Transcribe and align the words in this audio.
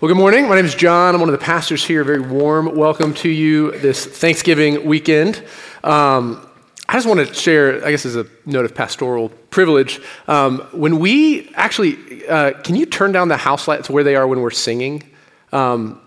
Well, 0.00 0.08
good 0.08 0.18
morning. 0.18 0.48
My 0.48 0.56
name 0.56 0.64
is 0.64 0.74
John. 0.74 1.14
I'm 1.14 1.20
one 1.20 1.28
of 1.28 1.38
the 1.38 1.44
pastors 1.44 1.84
here. 1.84 2.02
Very 2.02 2.18
warm 2.18 2.74
welcome 2.74 3.14
to 3.14 3.28
you 3.28 3.78
this 3.78 4.04
Thanksgiving 4.04 4.84
weekend. 4.84 5.44
Um, 5.84 6.44
I 6.88 6.94
just 6.94 7.06
want 7.06 7.24
to 7.24 7.32
share, 7.32 7.84
I 7.86 7.92
guess, 7.92 8.04
as 8.04 8.16
a 8.16 8.26
note 8.44 8.64
of 8.64 8.74
pastoral 8.74 9.28
privilege. 9.50 10.00
Um, 10.26 10.60
when 10.72 10.98
we 10.98 11.52
actually, 11.54 12.26
uh, 12.26 12.52
can 12.62 12.74
you 12.74 12.84
turn 12.84 13.12
down 13.12 13.28
the 13.28 13.36
house 13.36 13.68
lights 13.68 13.88
where 13.88 14.02
they 14.02 14.16
are 14.16 14.26
when 14.26 14.40
we're 14.40 14.50
singing? 14.50 15.08
Um, 15.52 16.00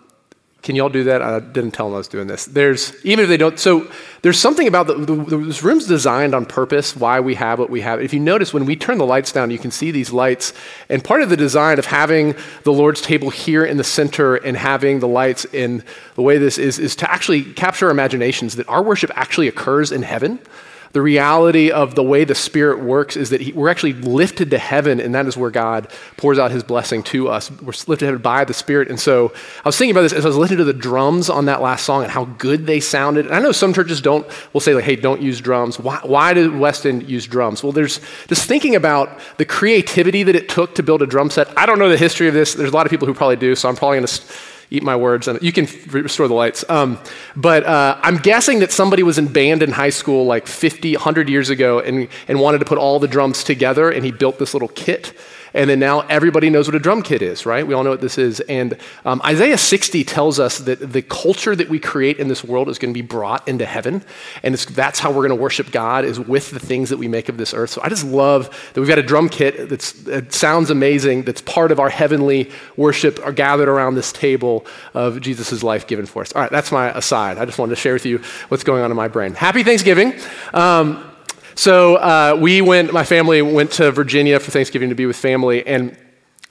can 0.65 0.75
y'all 0.75 0.89
do 0.89 1.03
that? 1.03 1.21
I 1.21 1.39
didn't 1.39 1.71
tell 1.71 1.85
them 1.85 1.93
I 1.93 1.99
was 1.99 2.07
doing 2.07 2.25
this. 2.25 2.45
There's, 2.45 2.93
even 3.05 3.23
if 3.23 3.29
they 3.29 3.37
don't, 3.37 3.59
so 3.59 3.87
there's 4.23 4.39
something 4.39 4.67
about 4.67 4.87
the, 4.87 4.95
the, 4.95 5.37
this 5.37 5.61
room's 5.61 5.85
designed 5.85 6.33
on 6.33 6.47
purpose, 6.47 6.95
why 6.95 7.19
we 7.19 7.35
have 7.35 7.59
what 7.59 7.69
we 7.69 7.81
have. 7.81 8.01
If 8.01 8.15
you 8.15 8.19
notice, 8.19 8.51
when 8.51 8.65
we 8.65 8.75
turn 8.75 8.97
the 8.97 9.05
lights 9.05 9.31
down, 9.31 9.51
you 9.51 9.59
can 9.59 9.69
see 9.69 9.91
these 9.91 10.11
lights. 10.11 10.53
And 10.89 11.03
part 11.03 11.21
of 11.21 11.29
the 11.29 11.37
design 11.37 11.77
of 11.77 11.85
having 11.85 12.33
the 12.63 12.73
Lord's 12.73 12.99
table 12.99 13.29
here 13.29 13.63
in 13.63 13.77
the 13.77 13.83
center 13.83 14.37
and 14.37 14.57
having 14.57 15.01
the 15.01 15.07
lights 15.07 15.45
in 15.53 15.83
the 16.15 16.23
way 16.23 16.39
this 16.39 16.57
is, 16.57 16.79
is 16.79 16.95
to 16.95 17.11
actually 17.11 17.43
capture 17.43 17.85
our 17.85 17.91
imaginations 17.91 18.55
that 18.55 18.67
our 18.67 18.81
worship 18.81 19.11
actually 19.13 19.47
occurs 19.47 19.91
in 19.91 20.01
heaven 20.01 20.39
the 20.95 21.01
reality 21.01 21.71
of 21.71 21.93
the 21.93 22.01
way 22.01 22.23
the 22.23 22.33
Spirit 22.33 22.79
works 22.79 23.17
is 23.17 23.31
that 23.31 23.41
he, 23.41 23.51
we're 23.51 23.67
actually 23.67 23.91
lifted 23.91 24.51
to 24.51 24.57
heaven, 24.57 25.01
and 25.01 25.13
that 25.13 25.25
is 25.25 25.35
where 25.35 25.51
God 25.51 25.91
pours 26.15 26.39
out 26.39 26.51
his 26.51 26.63
blessing 26.63 27.03
to 27.03 27.27
us. 27.27 27.51
We're 27.51 27.73
lifted 27.73 27.99
to 27.99 28.05
heaven 28.05 28.21
by 28.21 28.45
the 28.45 28.53
Spirit. 28.53 28.87
And 28.87 28.97
so 28.97 29.33
I 29.57 29.67
was 29.67 29.75
thinking 29.75 29.91
about 29.91 30.03
this 30.03 30.13
as 30.13 30.23
I 30.23 30.29
was 30.29 30.37
listening 30.37 30.59
to 30.59 30.63
the 30.63 30.71
drums 30.71 31.29
on 31.29 31.47
that 31.47 31.61
last 31.61 31.83
song 31.83 32.03
and 32.03 32.11
how 32.13 32.23
good 32.23 32.65
they 32.65 32.79
sounded. 32.79 33.25
And 33.25 33.35
I 33.35 33.39
know 33.39 33.51
some 33.51 33.73
churches 33.73 33.99
don't, 33.99 34.25
will 34.53 34.61
say, 34.61 34.73
like, 34.73 34.85
hey, 34.85 34.95
don't 34.95 35.21
use 35.21 35.41
drums. 35.41 35.77
Why, 35.77 35.99
why 36.01 36.33
did 36.33 36.57
West 36.57 36.85
End 36.85 37.09
use 37.09 37.27
drums? 37.27 37.61
Well, 37.61 37.73
there's 37.73 37.99
just 38.27 38.47
thinking 38.47 38.73
about 38.73 39.19
the 39.35 39.43
creativity 39.43 40.23
that 40.23 40.35
it 40.37 40.47
took 40.47 40.75
to 40.75 40.83
build 40.83 41.01
a 41.01 41.05
drum 41.05 41.29
set. 41.29 41.49
I 41.57 41.65
don't 41.65 41.77
know 41.77 41.89
the 41.89 41.97
history 41.97 42.29
of 42.29 42.33
this. 42.33 42.53
There's 42.53 42.71
a 42.71 42.73
lot 42.73 42.85
of 42.85 42.89
people 42.89 43.05
who 43.05 43.13
probably 43.13 43.35
do, 43.35 43.53
so 43.55 43.67
I'm 43.67 43.75
probably 43.75 43.97
going 43.97 44.07
to 44.07 44.23
eat 44.71 44.83
my 44.83 44.95
words, 44.95 45.27
and 45.27 45.41
you 45.41 45.51
can 45.51 45.67
restore 45.89 46.27
the 46.27 46.33
lights. 46.33 46.63
Um, 46.69 46.99
but 47.35 47.63
uh, 47.65 47.97
I'm 48.01 48.17
guessing 48.17 48.59
that 48.59 48.71
somebody 48.71 49.03
was 49.03 49.17
in 49.17 49.27
band 49.27 49.63
in 49.63 49.71
high 49.71 49.89
school 49.89 50.25
like 50.25 50.47
50, 50.47 50.93
100 50.95 51.29
years 51.29 51.49
ago 51.49 51.79
and, 51.79 52.07
and 52.27 52.39
wanted 52.39 52.59
to 52.59 52.65
put 52.65 52.77
all 52.77 52.99
the 52.99 53.07
drums 53.07 53.43
together, 53.43 53.89
and 53.89 54.05
he 54.05 54.11
built 54.11 54.39
this 54.39 54.53
little 54.53 54.69
kit. 54.69 55.13
And 55.55 55.69
then 55.69 55.79
now 55.79 56.01
everybody 56.01 56.49
knows 56.49 56.67
what 56.67 56.75
a 56.75 56.79
drum 56.79 57.01
kit 57.01 57.21
is, 57.21 57.45
right? 57.45 57.65
We 57.65 57.73
all 57.73 57.83
know 57.83 57.89
what 57.89 58.01
this 58.01 58.17
is. 58.17 58.41
And 58.41 58.77
um, 59.05 59.21
Isaiah 59.23 59.57
60 59.57 60.03
tells 60.03 60.39
us 60.39 60.59
that 60.59 60.91
the 60.91 61.01
culture 61.01 61.55
that 61.55 61.69
we 61.69 61.79
create 61.79 62.19
in 62.19 62.27
this 62.27 62.43
world 62.43 62.67
is 62.69 62.77
going 62.77 62.93
to 62.93 62.97
be 62.97 63.05
brought 63.05 63.47
into 63.47 63.65
heaven. 63.65 64.03
And 64.43 64.53
that's 64.53 64.99
how 64.99 65.09
we're 65.09 65.27
going 65.27 65.29
to 65.29 65.41
worship 65.41 65.71
God, 65.71 66.03
is 66.03 66.19
with 66.19 66.51
the 66.51 66.59
things 66.59 66.89
that 66.89 66.97
we 66.97 67.07
make 67.07 67.29
of 67.29 67.37
this 67.37 67.53
earth. 67.53 67.69
So 67.69 67.81
I 67.81 67.89
just 67.89 68.05
love 68.05 68.49
that 68.73 68.79
we've 68.81 68.89
got 68.89 68.99
a 68.99 69.03
drum 69.03 69.29
kit 69.29 69.69
that 69.69 70.33
sounds 70.33 70.69
amazing, 70.69 71.23
that's 71.23 71.41
part 71.41 71.71
of 71.71 71.79
our 71.79 71.89
heavenly 71.89 72.51
worship, 72.75 73.19
are 73.25 73.31
gathered 73.31 73.69
around 73.69 73.95
this 73.95 74.11
table 74.11 74.65
of 74.93 75.21
Jesus' 75.21 75.63
life 75.63 75.87
given 75.87 76.05
for 76.05 76.21
us. 76.21 76.33
All 76.33 76.41
right, 76.41 76.51
that's 76.51 76.71
my 76.71 76.89
aside. 76.89 77.37
I 77.37 77.45
just 77.45 77.57
wanted 77.57 77.75
to 77.75 77.81
share 77.81 77.93
with 77.93 78.05
you 78.05 78.21
what's 78.49 78.65
going 78.65 78.83
on 78.83 78.91
in 78.91 78.97
my 78.97 79.07
brain. 79.07 79.33
Happy 79.33 79.63
Thanksgiving. 79.63 80.13
Um, 80.53 81.14
so 81.55 81.95
uh, 81.95 82.37
we 82.39 82.61
went, 82.61 82.93
my 82.93 83.03
family 83.03 83.41
went 83.41 83.71
to 83.73 83.91
Virginia 83.91 84.39
for 84.39 84.51
Thanksgiving 84.51 84.89
to 84.89 84.95
be 84.95 85.05
with 85.05 85.15
family, 85.15 85.65
and 85.65 85.97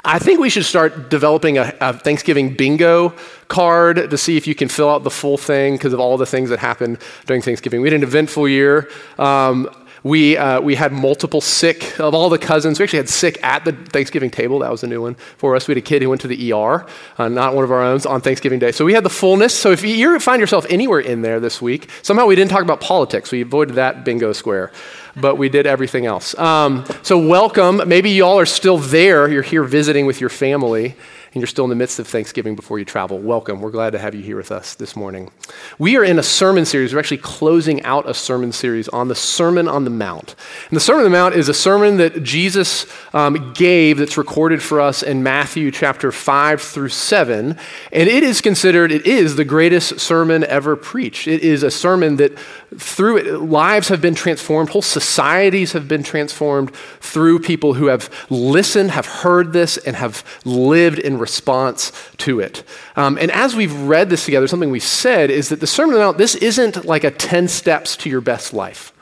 I 0.06 0.18
think 0.18 0.38
we 0.38 0.50
should 0.50 0.66
start 0.66 1.08
developing 1.08 1.56
a, 1.56 1.74
a, 1.80 1.92
Thanksgiving 1.94 2.54
bingo 2.54 3.14
card 3.48 4.10
to 4.10 4.18
see 4.18 4.36
if 4.36 4.46
you 4.46 4.54
can 4.54 4.68
fill 4.68 4.90
out 4.90 5.02
the 5.02 5.10
full 5.10 5.38
thing 5.38 5.74
because 5.74 5.94
of 5.94 6.00
all 6.00 6.18
the 6.18 6.26
things 6.26 6.50
that 6.50 6.58
happened 6.58 6.98
during 7.24 7.40
Thanksgiving. 7.40 7.80
We 7.80 7.88
had 7.88 7.94
an 7.94 8.02
eventful 8.02 8.46
year. 8.46 8.90
Um, 9.18 9.70
we, 10.04 10.36
uh, 10.36 10.60
we 10.60 10.74
had 10.74 10.92
multiple 10.92 11.40
sick 11.40 11.98
of 11.98 12.14
all 12.14 12.28
the 12.28 12.38
cousins. 12.38 12.78
We 12.78 12.84
actually 12.84 12.98
had 12.98 13.08
sick 13.08 13.42
at 13.42 13.64
the 13.64 13.72
Thanksgiving 13.72 14.30
table. 14.30 14.58
That 14.60 14.70
was 14.70 14.84
a 14.84 14.86
new 14.86 15.00
one 15.00 15.14
for 15.38 15.56
us. 15.56 15.66
We 15.66 15.72
had 15.72 15.78
a 15.78 15.86
kid 15.86 16.02
who 16.02 16.10
went 16.10 16.20
to 16.20 16.28
the 16.28 16.52
ER, 16.52 16.86
uh, 17.16 17.28
not 17.28 17.54
one 17.54 17.64
of 17.64 17.72
our 17.72 17.82
own, 17.82 18.00
on 18.06 18.20
Thanksgiving 18.20 18.58
Day. 18.58 18.70
So 18.70 18.84
we 18.84 18.92
had 18.92 19.02
the 19.02 19.10
fullness. 19.10 19.54
So 19.54 19.70
if 19.70 19.82
you 19.82 20.20
find 20.20 20.40
yourself 20.40 20.66
anywhere 20.68 21.00
in 21.00 21.22
there 21.22 21.40
this 21.40 21.62
week, 21.62 21.88
somehow 22.02 22.26
we 22.26 22.36
didn't 22.36 22.50
talk 22.50 22.62
about 22.62 22.82
politics. 22.82 23.32
We 23.32 23.40
avoided 23.40 23.76
that 23.76 24.04
bingo 24.04 24.32
square 24.32 24.70
but 25.16 25.36
we 25.36 25.48
did 25.48 25.64
everything 25.64 26.06
else. 26.06 26.36
Um, 26.36 26.84
so, 27.02 27.16
welcome. 27.16 27.82
Maybe 27.86 28.10
y'all 28.10 28.36
are 28.36 28.46
still 28.46 28.78
there. 28.78 29.28
You're 29.28 29.42
here 29.42 29.62
visiting 29.62 30.06
with 30.06 30.20
your 30.20 30.28
family 30.28 30.96
and 31.34 31.40
you're 31.40 31.48
still 31.48 31.64
in 31.64 31.70
the 31.70 31.76
midst 31.76 31.98
of 31.98 32.06
Thanksgiving 32.06 32.54
before 32.54 32.78
you 32.78 32.84
travel, 32.84 33.18
welcome. 33.18 33.60
We're 33.60 33.72
glad 33.72 33.90
to 33.90 33.98
have 33.98 34.14
you 34.14 34.22
here 34.22 34.36
with 34.36 34.52
us 34.52 34.76
this 34.76 34.94
morning. 34.94 35.32
We 35.80 35.96
are 35.96 36.04
in 36.04 36.16
a 36.16 36.22
sermon 36.22 36.64
series. 36.64 36.94
We're 36.94 37.00
actually 37.00 37.18
closing 37.18 37.82
out 37.82 38.08
a 38.08 38.14
sermon 38.14 38.52
series 38.52 38.88
on 38.88 39.08
the 39.08 39.16
Sermon 39.16 39.66
on 39.66 39.82
the 39.82 39.90
Mount. 39.90 40.36
And 40.70 40.76
the 40.76 40.80
Sermon 40.80 41.04
on 41.04 41.10
the 41.10 41.18
Mount 41.18 41.34
is 41.34 41.48
a 41.48 41.54
sermon 41.54 41.96
that 41.96 42.22
Jesus 42.22 42.86
um, 43.12 43.52
gave 43.52 43.98
that's 43.98 44.16
recorded 44.16 44.62
for 44.62 44.80
us 44.80 45.02
in 45.02 45.24
Matthew 45.24 45.72
chapter 45.72 46.12
5 46.12 46.62
through 46.62 46.90
7. 46.90 47.58
And 47.90 48.08
it 48.08 48.22
is 48.22 48.40
considered, 48.40 48.92
it 48.92 49.04
is 49.04 49.34
the 49.34 49.44
greatest 49.44 49.98
sermon 49.98 50.44
ever 50.44 50.76
preached. 50.76 51.26
It 51.26 51.42
is 51.42 51.64
a 51.64 51.70
sermon 51.70 52.14
that 52.16 52.38
through 52.78 53.16
it, 53.16 53.40
lives 53.40 53.88
have 53.88 54.00
been 54.00 54.14
transformed, 54.14 54.70
whole 54.70 54.82
societies 54.82 55.72
have 55.72 55.88
been 55.88 56.02
transformed 56.02 56.74
through 57.00 57.40
people 57.40 57.74
who 57.74 57.86
have 57.86 58.08
listened, 58.30 58.92
have 58.92 59.06
heard 59.06 59.52
this, 59.52 59.76
and 59.78 59.96
have 59.96 60.24
lived 60.44 60.98
in 60.98 61.18
response 61.28 61.92
to 62.18 62.40
it. 62.40 62.64
Um, 62.96 63.16
and 63.18 63.30
as 63.30 63.56
we've 63.56 63.74
read 63.94 64.10
this 64.10 64.24
together, 64.24 64.46
something 64.46 64.70
we've 64.70 64.82
said 64.82 65.30
is 65.30 65.48
that 65.48 65.60
the 65.60 65.66
Sermon 65.66 65.94
on 65.94 65.98
the 66.00 66.04
Mount, 66.06 66.18
this 66.18 66.34
isn't 66.34 66.84
like 66.84 67.04
a 67.04 67.10
10 67.10 67.48
steps 67.48 67.96
to 67.98 68.10
your 68.10 68.20
best 68.20 68.52
life. 68.52 68.92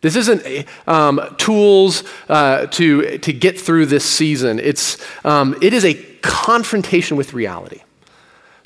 This 0.00 0.14
isn't 0.16 0.66
um, 0.86 1.20
tools 1.38 2.04
uh, 2.28 2.66
to, 2.66 3.18
to 3.18 3.32
get 3.32 3.58
through 3.58 3.86
this 3.86 4.04
season. 4.04 4.60
It's, 4.60 4.98
um, 5.24 5.56
it 5.60 5.72
is 5.72 5.84
a 5.84 5.94
confrontation 6.22 7.16
with 7.16 7.32
reality 7.34 7.80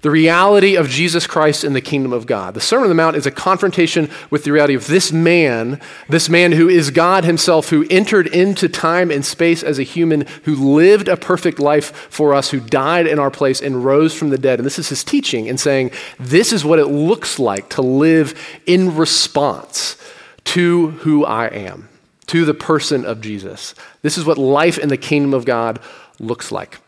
the 0.03 0.11
reality 0.11 0.77
of 0.77 0.89
Jesus 0.89 1.27
Christ 1.27 1.63
in 1.63 1.73
the 1.73 1.81
kingdom 1.81 2.13
of 2.13 2.27
God. 2.27 2.55
The 2.55 2.61
Sermon 2.61 2.85
on 2.85 2.89
the 2.89 2.95
Mount 2.95 3.17
is 3.17 3.27
a 3.27 3.31
confrontation 3.31 4.11
with 4.31 4.45
the 4.45 4.53
reality 4.53 4.75
of 4.75 4.87
this 4.87 5.13
man, 5.13 5.81
this 6.09 6.29
man 6.29 6.53
who 6.53 6.69
is 6.69 6.91
God 6.91 7.25
himself, 7.25 7.69
who 7.69 7.87
entered 7.91 8.27
into 8.27 8.69
time 8.69 9.11
and 9.11 9.25
space 9.25 9.63
as 9.63 9.79
a 9.79 9.83
human, 9.83 10.27
who 10.45 10.55
lived 10.55 11.09
a 11.09 11.17
perfect 11.17 11.59
life 11.59 11.95
for 12.11 12.33
us, 12.33 12.51
who 12.51 12.61
died 12.61 13.07
in 13.07 13.19
our 13.19 13.31
place 13.31 13.61
and 13.61 13.85
rose 13.85 14.15
from 14.15 14.31
the 14.31 14.39
dead. 14.39 14.59
And 14.59 14.67
this 14.67 14.79
is 14.79 14.89
his 14.89 15.05
teaching 15.05 15.49
and 15.49 15.61
saying, 15.61 15.91
this 16.19 16.53
is 16.53 16.65
what 16.65 16.79
it 16.79 16.87
looks 16.87 17.39
like 17.39 17.69
to 17.71 17.83
live 17.83 18.41
in 18.67 18.97
response 18.97 19.97
to 20.45 20.91
who 20.91 21.25
I 21.25 21.49
am, 21.49 21.89
to 22.27 22.45
the 22.45 22.55
person 22.55 23.05
of 23.05 23.21
Jesus. 23.21 23.75
This 24.03 24.17
is 24.17 24.25
what 24.25 24.39
life 24.39 24.79
in 24.79 24.89
the 24.89 24.97
kingdom 24.97 25.35
of 25.35 25.45
God 25.45 25.79
looks 26.19 26.51
like. 26.51 26.79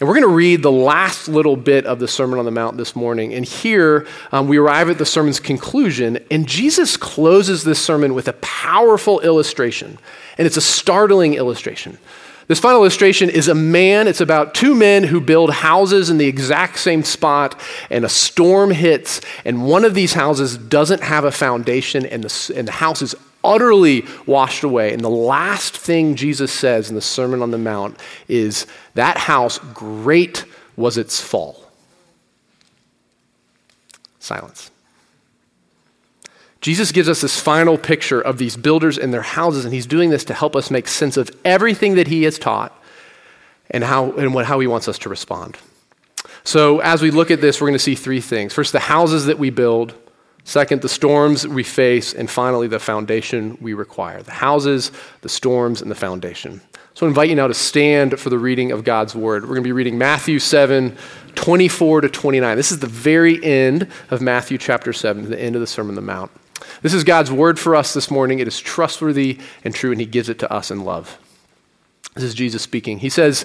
And 0.00 0.08
we're 0.08 0.14
going 0.14 0.28
to 0.28 0.34
read 0.34 0.62
the 0.62 0.72
last 0.72 1.28
little 1.28 1.56
bit 1.56 1.84
of 1.84 1.98
the 1.98 2.08
Sermon 2.08 2.38
on 2.38 2.46
the 2.46 2.50
Mount 2.50 2.78
this 2.78 2.96
morning. 2.96 3.34
And 3.34 3.44
here 3.44 4.06
um, 4.32 4.48
we 4.48 4.56
arrive 4.56 4.88
at 4.88 4.96
the 4.96 5.04
sermon's 5.04 5.38
conclusion, 5.38 6.18
and 6.30 6.48
Jesus 6.48 6.96
closes 6.96 7.64
this 7.64 7.78
sermon 7.78 8.14
with 8.14 8.26
a 8.26 8.32
powerful 8.32 9.20
illustration. 9.20 9.98
And 10.38 10.46
it's 10.46 10.56
a 10.56 10.62
startling 10.62 11.34
illustration. 11.34 11.98
This 12.46 12.58
final 12.58 12.80
illustration 12.80 13.28
is 13.28 13.48
a 13.48 13.54
man, 13.54 14.08
it's 14.08 14.22
about 14.22 14.54
two 14.54 14.74
men 14.74 15.04
who 15.04 15.20
build 15.20 15.50
houses 15.50 16.08
in 16.08 16.16
the 16.16 16.26
exact 16.26 16.78
same 16.78 17.04
spot, 17.04 17.60
and 17.90 18.02
a 18.02 18.08
storm 18.08 18.70
hits, 18.70 19.20
and 19.44 19.66
one 19.66 19.84
of 19.84 19.92
these 19.92 20.14
houses 20.14 20.56
doesn't 20.56 21.02
have 21.02 21.24
a 21.24 21.30
foundation, 21.30 22.06
and 22.06 22.24
the, 22.24 22.54
and 22.56 22.66
the 22.66 22.72
house 22.72 23.02
is 23.02 23.14
utterly 23.42 24.04
washed 24.26 24.64
away. 24.64 24.92
And 24.92 25.02
the 25.02 25.10
last 25.10 25.76
thing 25.76 26.14
Jesus 26.14 26.52
says 26.52 26.88
in 26.88 26.94
the 26.94 27.00
Sermon 27.00 27.42
on 27.42 27.50
the 27.50 27.58
Mount 27.58 27.98
is, 28.28 28.66
That 28.94 29.18
house, 29.18 29.58
great 29.74 30.44
was 30.76 30.96
its 30.96 31.20
fall. 31.20 31.64
Silence. 34.18 34.70
Jesus 36.60 36.92
gives 36.92 37.08
us 37.08 37.22
this 37.22 37.40
final 37.40 37.78
picture 37.78 38.20
of 38.20 38.36
these 38.36 38.56
builders 38.56 38.98
and 38.98 39.14
their 39.14 39.22
houses, 39.22 39.64
and 39.64 39.72
he's 39.72 39.86
doing 39.86 40.10
this 40.10 40.24
to 40.24 40.34
help 40.34 40.54
us 40.54 40.70
make 40.70 40.88
sense 40.88 41.16
of 41.16 41.30
everything 41.44 41.94
that 41.94 42.08
he 42.08 42.24
has 42.24 42.38
taught 42.38 42.76
and 43.70 43.82
how, 43.82 44.12
and 44.12 44.34
what, 44.34 44.44
how 44.44 44.60
he 44.60 44.66
wants 44.66 44.86
us 44.86 44.98
to 44.98 45.08
respond. 45.08 45.56
So, 46.44 46.80
as 46.80 47.00
we 47.00 47.10
look 47.10 47.30
at 47.30 47.40
this, 47.40 47.60
we're 47.60 47.68
going 47.68 47.78
to 47.78 47.78
see 47.78 47.94
three 47.94 48.20
things. 48.20 48.52
First, 48.52 48.72
the 48.72 48.80
houses 48.80 49.26
that 49.26 49.38
we 49.38 49.50
build. 49.50 49.94
Second, 50.44 50.82
the 50.82 50.88
storms 50.88 51.46
we 51.46 51.62
face. 51.62 52.12
And 52.14 52.30
finally, 52.30 52.68
the 52.68 52.78
foundation 52.78 53.58
we 53.60 53.74
require 53.74 54.22
the 54.22 54.32
houses, 54.32 54.92
the 55.20 55.28
storms, 55.28 55.82
and 55.82 55.90
the 55.90 55.94
foundation. 55.94 56.60
So 56.94 57.06
I 57.06 57.08
invite 57.08 57.30
you 57.30 57.36
now 57.36 57.46
to 57.46 57.54
stand 57.54 58.18
for 58.18 58.30
the 58.30 58.38
reading 58.38 58.72
of 58.72 58.84
God's 58.84 59.14
word. 59.14 59.44
We're 59.44 59.54
going 59.54 59.62
to 59.62 59.68
be 59.68 59.72
reading 59.72 59.96
Matthew 59.96 60.38
7, 60.38 60.96
24 61.34 62.02
to 62.02 62.08
29. 62.08 62.56
This 62.56 62.72
is 62.72 62.80
the 62.80 62.86
very 62.86 63.42
end 63.42 63.88
of 64.10 64.20
Matthew 64.20 64.58
chapter 64.58 64.92
7, 64.92 65.30
the 65.30 65.40
end 65.40 65.54
of 65.54 65.60
the 65.60 65.66
Sermon 65.66 65.90
on 65.90 65.94
the 65.94 66.02
Mount. 66.02 66.30
This 66.82 66.92
is 66.92 67.04
God's 67.04 67.30
word 67.30 67.58
for 67.58 67.74
us 67.76 67.94
this 67.94 68.10
morning. 68.10 68.38
It 68.38 68.48
is 68.48 68.60
trustworthy 68.60 69.38
and 69.64 69.74
true, 69.74 69.92
and 69.92 70.00
He 70.00 70.06
gives 70.06 70.28
it 70.28 70.38
to 70.40 70.52
us 70.52 70.70
in 70.70 70.84
love. 70.84 71.18
This 72.14 72.24
is 72.24 72.34
Jesus 72.34 72.62
speaking. 72.62 72.98
He 72.98 73.08
says, 73.08 73.44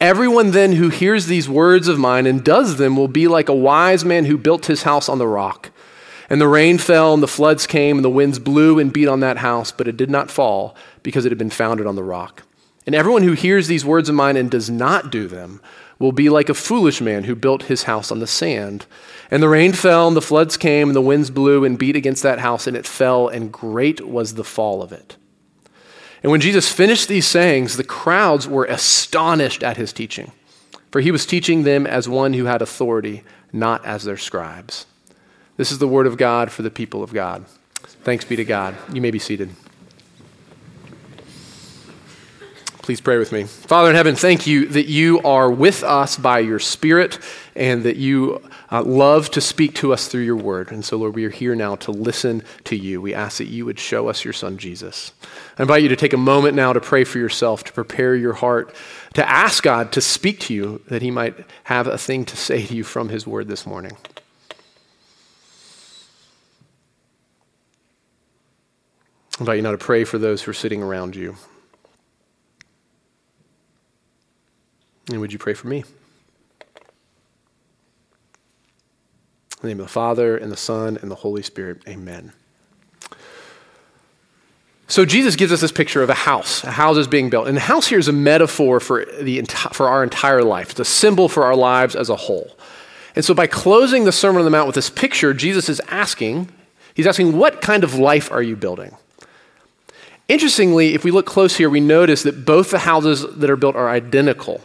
Everyone 0.00 0.50
then 0.50 0.72
who 0.72 0.88
hears 0.88 1.26
these 1.26 1.48
words 1.48 1.88
of 1.88 1.98
mine 1.98 2.26
and 2.26 2.44
does 2.44 2.76
them 2.76 2.96
will 2.96 3.08
be 3.08 3.28
like 3.28 3.48
a 3.48 3.54
wise 3.54 4.04
man 4.04 4.24
who 4.24 4.36
built 4.36 4.66
his 4.66 4.82
house 4.82 5.08
on 5.08 5.18
the 5.18 5.28
rock. 5.28 5.70
And 6.28 6.40
the 6.40 6.48
rain 6.48 6.78
fell, 6.78 7.14
and 7.14 7.22
the 7.22 7.28
floods 7.28 7.66
came, 7.66 7.98
and 7.98 8.04
the 8.04 8.10
winds 8.10 8.38
blew 8.38 8.78
and 8.78 8.92
beat 8.92 9.08
on 9.08 9.20
that 9.20 9.38
house, 9.38 9.70
but 9.70 9.86
it 9.86 9.96
did 9.96 10.10
not 10.10 10.30
fall 10.30 10.74
because 11.02 11.24
it 11.24 11.30
had 11.30 11.38
been 11.38 11.50
founded 11.50 11.86
on 11.86 11.94
the 11.94 12.02
rock. 12.02 12.42
And 12.84 12.94
everyone 12.94 13.22
who 13.22 13.32
hears 13.32 13.68
these 13.68 13.84
words 13.84 14.08
of 14.08 14.14
mine 14.14 14.36
and 14.36 14.50
does 14.50 14.70
not 14.70 15.10
do 15.10 15.28
them 15.28 15.60
will 15.98 16.12
be 16.12 16.28
like 16.28 16.48
a 16.48 16.54
foolish 16.54 17.00
man 17.00 17.24
who 17.24 17.34
built 17.34 17.64
his 17.64 17.84
house 17.84 18.10
on 18.10 18.18
the 18.18 18.26
sand. 18.26 18.86
And 19.30 19.42
the 19.42 19.48
rain 19.48 19.72
fell, 19.72 20.08
and 20.08 20.16
the 20.16 20.22
floods 20.22 20.56
came, 20.56 20.88
and 20.88 20.96
the 20.96 21.00
winds 21.00 21.30
blew 21.30 21.64
and 21.64 21.78
beat 21.78 21.96
against 21.96 22.22
that 22.22 22.38
house, 22.38 22.66
and 22.66 22.76
it 22.76 22.86
fell, 22.86 23.28
and 23.28 23.52
great 23.52 24.06
was 24.06 24.34
the 24.34 24.44
fall 24.44 24.82
of 24.82 24.92
it. 24.92 25.16
And 26.22 26.30
when 26.32 26.40
Jesus 26.40 26.70
finished 26.70 27.08
these 27.08 27.26
sayings, 27.26 27.76
the 27.76 27.84
crowds 27.84 28.48
were 28.48 28.64
astonished 28.64 29.62
at 29.62 29.76
his 29.76 29.92
teaching, 29.92 30.32
for 30.90 31.00
he 31.00 31.10
was 31.10 31.26
teaching 31.26 31.62
them 31.62 31.86
as 31.86 32.08
one 32.08 32.34
who 32.34 32.44
had 32.44 32.62
authority, 32.62 33.22
not 33.52 33.84
as 33.84 34.04
their 34.04 34.16
scribes. 34.16 34.86
This 35.56 35.72
is 35.72 35.78
the 35.78 35.88
word 35.88 36.06
of 36.06 36.16
God 36.16 36.50
for 36.52 36.62
the 36.62 36.70
people 36.70 37.02
of 37.02 37.12
God. 37.12 37.46
Thanks 38.04 38.24
be 38.24 38.36
to 38.36 38.44
God. 38.44 38.76
You 38.92 39.00
may 39.00 39.10
be 39.10 39.18
seated. 39.18 39.50
Please 42.86 43.00
pray 43.00 43.18
with 43.18 43.32
me. 43.32 43.42
Father 43.42 43.90
in 43.90 43.96
heaven, 43.96 44.14
thank 44.14 44.46
you 44.46 44.66
that 44.66 44.86
you 44.86 45.20
are 45.22 45.50
with 45.50 45.82
us 45.82 46.16
by 46.16 46.38
your 46.38 46.60
Spirit 46.60 47.18
and 47.56 47.82
that 47.82 47.96
you 47.96 48.40
uh, 48.70 48.80
love 48.82 49.28
to 49.32 49.40
speak 49.40 49.74
to 49.74 49.92
us 49.92 50.06
through 50.06 50.20
your 50.20 50.36
word. 50.36 50.70
And 50.70 50.84
so, 50.84 50.96
Lord, 50.96 51.16
we 51.16 51.24
are 51.24 51.30
here 51.30 51.56
now 51.56 51.74
to 51.74 51.90
listen 51.90 52.44
to 52.62 52.76
you. 52.76 53.00
We 53.00 53.12
ask 53.12 53.38
that 53.38 53.48
you 53.48 53.64
would 53.64 53.80
show 53.80 54.08
us 54.08 54.24
your 54.24 54.32
Son, 54.32 54.56
Jesus. 54.56 55.10
I 55.58 55.62
invite 55.62 55.82
you 55.82 55.88
to 55.88 55.96
take 55.96 56.12
a 56.12 56.16
moment 56.16 56.54
now 56.54 56.72
to 56.72 56.80
pray 56.80 57.02
for 57.02 57.18
yourself, 57.18 57.64
to 57.64 57.72
prepare 57.72 58.14
your 58.14 58.34
heart, 58.34 58.72
to 59.14 59.28
ask 59.28 59.64
God 59.64 59.90
to 59.90 60.00
speak 60.00 60.38
to 60.40 60.54
you, 60.54 60.80
that 60.86 61.02
he 61.02 61.10
might 61.10 61.34
have 61.64 61.88
a 61.88 61.98
thing 61.98 62.24
to 62.26 62.36
say 62.36 62.64
to 62.66 62.72
you 62.72 62.84
from 62.84 63.08
his 63.08 63.26
word 63.26 63.48
this 63.48 63.66
morning. 63.66 63.96
I 69.36 69.42
invite 69.42 69.56
you 69.56 69.62
now 69.62 69.72
to 69.72 69.78
pray 69.78 70.04
for 70.04 70.16
those 70.16 70.42
who 70.42 70.50
are 70.50 70.54
sitting 70.54 70.82
around 70.82 71.14
you. 71.14 71.36
And 75.10 75.20
would 75.20 75.30
you 75.32 75.38
pray 75.38 75.52
for 75.52 75.68
me? 75.68 75.78
In 75.78 75.84
the 79.60 79.68
name 79.68 79.80
of 79.80 79.86
the 79.86 79.92
Father, 79.92 80.38
and 80.38 80.50
the 80.50 80.56
Son, 80.56 80.98
and 81.02 81.10
the 81.10 81.16
Holy 81.16 81.42
Spirit, 81.42 81.82
amen. 81.86 82.32
So 84.88 85.04
Jesus 85.04 85.36
gives 85.36 85.52
us 85.52 85.60
this 85.60 85.72
picture 85.72 86.02
of 86.02 86.08
a 86.08 86.14
house. 86.14 86.64
A 86.64 86.70
house 86.70 86.96
is 86.96 87.06
being 87.06 87.28
built. 87.28 87.46
And 87.46 87.56
the 87.56 87.62
house 87.62 87.88
here 87.88 87.98
is 87.98 88.08
a 88.08 88.12
metaphor 88.12 88.80
for, 88.80 89.04
the 89.04 89.42
enti- 89.42 89.74
for 89.74 89.88
our 89.88 90.02
entire 90.02 90.44
life. 90.44 90.70
It's 90.70 90.80
a 90.80 90.84
symbol 90.84 91.28
for 91.28 91.44
our 91.44 91.56
lives 91.56 91.94
as 91.94 92.08
a 92.08 92.16
whole. 92.16 92.56
And 93.14 93.24
so 93.24 93.34
by 93.34 93.48
closing 93.48 94.04
the 94.04 94.12
Sermon 94.12 94.38
on 94.38 94.44
the 94.44 94.50
Mount 94.50 94.66
with 94.66 94.76
this 94.76 94.88
picture, 94.88 95.34
Jesus 95.34 95.68
is 95.68 95.80
asking, 95.88 96.48
he's 96.94 97.06
asking, 97.06 97.36
what 97.36 97.60
kind 97.60 97.84
of 97.84 97.96
life 97.96 98.30
are 98.30 98.42
you 98.42 98.56
building? 98.56 98.96
Interestingly, 100.28 100.94
if 100.94 101.04
we 101.04 101.12
look 101.12 101.26
close 101.26 101.56
here, 101.56 101.70
we 101.70 101.80
notice 101.80 102.24
that 102.24 102.44
both 102.44 102.70
the 102.70 102.80
houses 102.80 103.24
that 103.36 103.48
are 103.48 103.56
built 103.56 103.76
are 103.76 103.88
identical. 103.88 104.60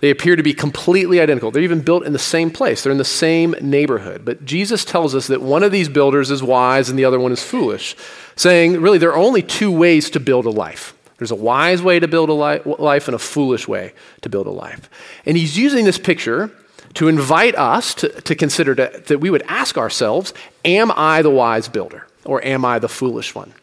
They 0.00 0.10
appear 0.10 0.34
to 0.34 0.42
be 0.42 0.52
completely 0.52 1.20
identical. 1.20 1.50
They're 1.50 1.62
even 1.62 1.80
built 1.80 2.04
in 2.04 2.12
the 2.12 2.18
same 2.18 2.50
place, 2.50 2.82
they're 2.82 2.92
in 2.92 2.98
the 2.98 3.04
same 3.04 3.54
neighborhood. 3.60 4.24
But 4.24 4.44
Jesus 4.44 4.84
tells 4.84 5.14
us 5.14 5.28
that 5.28 5.40
one 5.40 5.62
of 5.62 5.72
these 5.72 5.88
builders 5.88 6.30
is 6.30 6.42
wise 6.42 6.90
and 6.90 6.98
the 6.98 7.04
other 7.04 7.20
one 7.20 7.32
is 7.32 7.42
foolish, 7.42 7.96
saying, 8.36 8.80
really, 8.80 8.98
there 8.98 9.12
are 9.12 9.16
only 9.16 9.40
two 9.40 9.70
ways 9.70 10.10
to 10.10 10.20
build 10.20 10.46
a 10.46 10.50
life. 10.50 10.94
There's 11.18 11.30
a 11.30 11.36
wise 11.36 11.80
way 11.80 12.00
to 12.00 12.08
build 12.08 12.28
a 12.28 12.32
life 12.34 13.08
and 13.08 13.14
a 13.14 13.18
foolish 13.18 13.68
way 13.68 13.94
to 14.22 14.28
build 14.28 14.48
a 14.48 14.50
life. 14.50 14.90
And 15.24 15.36
he's 15.36 15.56
using 15.56 15.84
this 15.84 15.98
picture 15.98 16.50
to 16.94 17.08
invite 17.08 17.54
us 17.54 17.94
to, 17.94 18.08
to 18.08 18.34
consider 18.34 18.74
that, 18.74 19.06
that 19.06 19.18
we 19.18 19.30
would 19.30 19.42
ask 19.42 19.78
ourselves, 19.78 20.34
Am 20.64 20.90
I 20.94 21.22
the 21.22 21.30
wise 21.30 21.68
builder 21.68 22.06
or 22.24 22.44
am 22.44 22.64
I 22.64 22.78
the 22.78 22.88
foolish 22.88 23.34
one? 23.34 23.54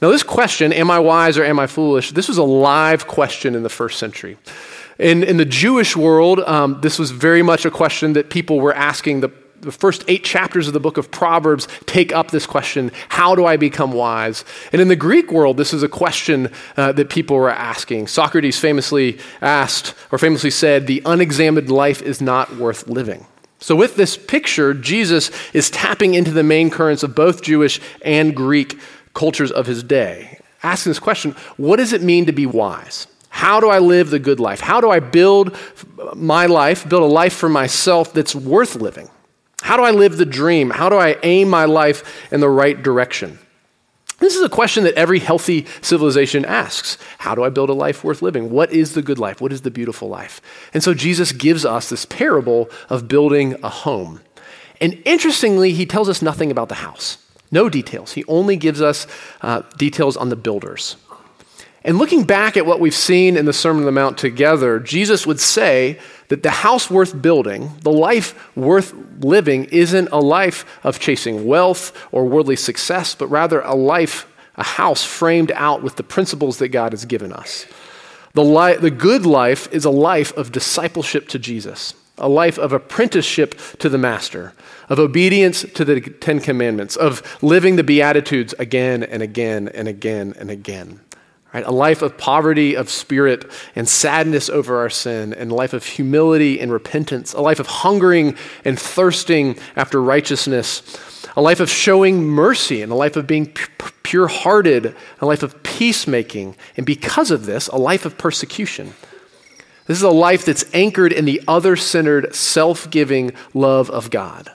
Now, 0.00 0.10
this 0.10 0.22
question, 0.22 0.72
Am 0.72 0.90
I 0.90 0.98
wise 0.98 1.36
or 1.36 1.44
am 1.44 1.58
I 1.58 1.66
foolish? 1.66 2.12
This 2.12 2.28
was 2.28 2.38
a 2.38 2.42
live 2.42 3.06
question 3.06 3.54
in 3.54 3.62
the 3.62 3.68
first 3.68 3.98
century. 3.98 4.38
In, 4.98 5.22
in 5.22 5.36
the 5.36 5.44
Jewish 5.44 5.96
world, 5.96 6.40
um, 6.40 6.80
this 6.80 6.98
was 6.98 7.10
very 7.10 7.42
much 7.42 7.64
a 7.64 7.70
question 7.70 8.14
that 8.14 8.30
people 8.30 8.60
were 8.60 8.74
asking. 8.74 9.20
The, 9.20 9.30
the 9.60 9.72
first 9.72 10.04
eight 10.08 10.24
chapters 10.24 10.68
of 10.68 10.74
the 10.74 10.80
book 10.80 10.96
of 10.96 11.10
Proverbs 11.10 11.68
take 11.84 12.12
up 12.12 12.30
this 12.30 12.46
question 12.46 12.92
How 13.10 13.34
do 13.34 13.44
I 13.44 13.56
become 13.56 13.92
wise? 13.92 14.44
And 14.72 14.80
in 14.80 14.88
the 14.88 14.96
Greek 14.96 15.30
world, 15.30 15.58
this 15.58 15.74
is 15.74 15.82
a 15.82 15.88
question 15.88 16.50
uh, 16.76 16.92
that 16.92 17.10
people 17.10 17.36
were 17.36 17.50
asking. 17.50 18.06
Socrates 18.06 18.58
famously 18.58 19.18
asked, 19.42 19.94
or 20.10 20.18
famously 20.18 20.50
said, 20.50 20.86
The 20.86 21.02
unexamined 21.04 21.70
life 21.70 22.00
is 22.00 22.22
not 22.22 22.56
worth 22.56 22.88
living. 22.88 23.26
So, 23.62 23.76
with 23.76 23.96
this 23.96 24.16
picture, 24.16 24.72
Jesus 24.72 25.30
is 25.52 25.68
tapping 25.68 26.14
into 26.14 26.30
the 26.30 26.42
main 26.42 26.70
currents 26.70 27.02
of 27.02 27.14
both 27.14 27.42
Jewish 27.42 27.78
and 28.02 28.34
Greek 28.34 28.78
cultures 29.14 29.50
of 29.50 29.66
his 29.66 29.82
day, 29.82 30.38
asking 30.62 30.90
this 30.90 30.98
question 30.98 31.32
What 31.56 31.76
does 31.76 31.92
it 31.92 32.02
mean 32.02 32.26
to 32.26 32.32
be 32.32 32.46
wise? 32.46 33.06
How 33.30 33.60
do 33.60 33.68
I 33.68 33.78
live 33.78 34.10
the 34.10 34.18
good 34.18 34.40
life? 34.40 34.60
How 34.60 34.80
do 34.80 34.90
I 34.90 35.00
build 35.00 35.56
my 36.14 36.46
life, 36.46 36.88
build 36.88 37.02
a 37.02 37.06
life 37.06 37.32
for 37.32 37.48
myself 37.48 38.12
that's 38.12 38.34
worth 38.34 38.76
living? 38.76 39.08
How 39.62 39.76
do 39.76 39.84
I 39.84 39.92
live 39.92 40.16
the 40.16 40.26
dream? 40.26 40.70
How 40.70 40.88
do 40.88 40.96
I 40.96 41.16
aim 41.22 41.48
my 41.48 41.64
life 41.64 42.32
in 42.32 42.40
the 42.40 42.48
right 42.48 42.82
direction? 42.82 43.38
This 44.18 44.36
is 44.36 44.42
a 44.42 44.50
question 44.50 44.84
that 44.84 44.94
every 44.94 45.18
healthy 45.18 45.66
civilization 45.80 46.44
asks. 46.44 46.98
How 47.18 47.34
do 47.34 47.42
I 47.42 47.48
build 47.48 47.70
a 47.70 47.74
life 47.74 48.04
worth 48.04 48.20
living? 48.20 48.50
What 48.50 48.70
is 48.72 48.92
the 48.92 49.00
good 49.00 49.18
life? 49.18 49.40
What 49.40 49.52
is 49.52 49.62
the 49.62 49.70
beautiful 49.70 50.08
life? 50.08 50.42
And 50.74 50.82
so 50.82 50.92
Jesus 50.92 51.32
gives 51.32 51.64
us 51.64 51.88
this 51.88 52.04
parable 52.04 52.68
of 52.90 53.08
building 53.08 53.56
a 53.62 53.70
home. 53.70 54.20
And 54.80 55.00
interestingly, 55.04 55.72
he 55.72 55.86
tells 55.86 56.08
us 56.08 56.20
nothing 56.20 56.50
about 56.50 56.68
the 56.68 56.76
house. 56.76 57.18
No 57.50 57.68
details. 57.68 58.12
He 58.12 58.24
only 58.26 58.56
gives 58.56 58.80
us 58.80 59.06
uh, 59.40 59.62
details 59.76 60.16
on 60.16 60.28
the 60.28 60.36
builders. 60.36 60.96
And 61.82 61.96
looking 61.96 62.24
back 62.24 62.56
at 62.56 62.66
what 62.66 62.78
we've 62.78 62.94
seen 62.94 63.36
in 63.36 63.46
the 63.46 63.52
Sermon 63.54 63.82
on 63.82 63.86
the 63.86 63.92
Mount 63.92 64.18
together, 64.18 64.78
Jesus 64.78 65.26
would 65.26 65.40
say 65.40 65.98
that 66.28 66.42
the 66.42 66.50
house 66.50 66.90
worth 66.90 67.20
building, 67.20 67.72
the 67.80 67.92
life 67.92 68.54
worth 68.54 68.94
living, 69.20 69.64
isn't 69.64 70.08
a 70.12 70.20
life 70.20 70.64
of 70.84 71.00
chasing 71.00 71.46
wealth 71.46 71.96
or 72.12 72.26
worldly 72.26 72.56
success, 72.56 73.14
but 73.14 73.28
rather 73.28 73.62
a 73.62 73.74
life, 73.74 74.30
a 74.56 74.62
house 74.62 75.04
framed 75.04 75.52
out 75.52 75.82
with 75.82 75.96
the 75.96 76.02
principles 76.02 76.58
that 76.58 76.68
God 76.68 76.92
has 76.92 77.06
given 77.06 77.32
us. 77.32 77.66
The, 78.34 78.44
li- 78.44 78.76
the 78.76 78.90
good 78.90 79.24
life 79.24 79.72
is 79.72 79.86
a 79.86 79.90
life 79.90 80.36
of 80.36 80.52
discipleship 80.52 81.28
to 81.28 81.38
Jesus, 81.38 81.94
a 82.20 82.28
life 82.28 82.58
of 82.58 82.72
apprenticeship 82.72 83.58
to 83.78 83.88
the 83.88 83.98
Master, 83.98 84.52
of 84.88 84.98
obedience 84.98 85.64
to 85.74 85.84
the 85.84 86.00
Ten 86.00 86.40
Commandments, 86.40 86.96
of 86.96 87.22
living 87.42 87.76
the 87.76 87.84
Beatitudes 87.84 88.54
again 88.58 89.02
and 89.02 89.22
again 89.22 89.68
and 89.68 89.88
again 89.88 90.34
and 90.38 90.50
again. 90.50 91.00
Right? 91.52 91.66
A 91.66 91.72
life 91.72 92.00
of 92.00 92.16
poverty 92.16 92.76
of 92.76 92.88
spirit 92.88 93.50
and 93.74 93.88
sadness 93.88 94.48
over 94.48 94.78
our 94.78 94.90
sin, 94.90 95.32
and 95.32 95.50
a 95.50 95.54
life 95.54 95.72
of 95.72 95.84
humility 95.84 96.60
and 96.60 96.72
repentance, 96.72 97.32
a 97.32 97.40
life 97.40 97.58
of 97.58 97.66
hungering 97.66 98.36
and 98.64 98.78
thirsting 98.78 99.58
after 99.74 100.00
righteousness, 100.00 101.26
a 101.36 101.42
life 101.42 101.58
of 101.58 101.68
showing 101.68 102.22
mercy, 102.22 102.82
and 102.82 102.92
a 102.92 102.94
life 102.94 103.16
of 103.16 103.26
being 103.26 103.52
pure 104.04 104.28
hearted, 104.28 104.94
a 105.20 105.26
life 105.26 105.42
of 105.42 105.60
peacemaking, 105.64 106.56
and 106.76 106.86
because 106.86 107.32
of 107.32 107.46
this, 107.46 107.66
a 107.68 107.76
life 107.76 108.04
of 108.04 108.16
persecution. 108.16 108.94
This 109.90 109.98
is 109.98 110.04
a 110.04 110.10
life 110.10 110.44
that's 110.44 110.72
anchored 110.72 111.12
in 111.12 111.24
the 111.24 111.42
other 111.48 111.74
centered, 111.74 112.32
self 112.32 112.88
giving 112.92 113.32
love 113.52 113.90
of 113.90 114.08
God. 114.08 114.52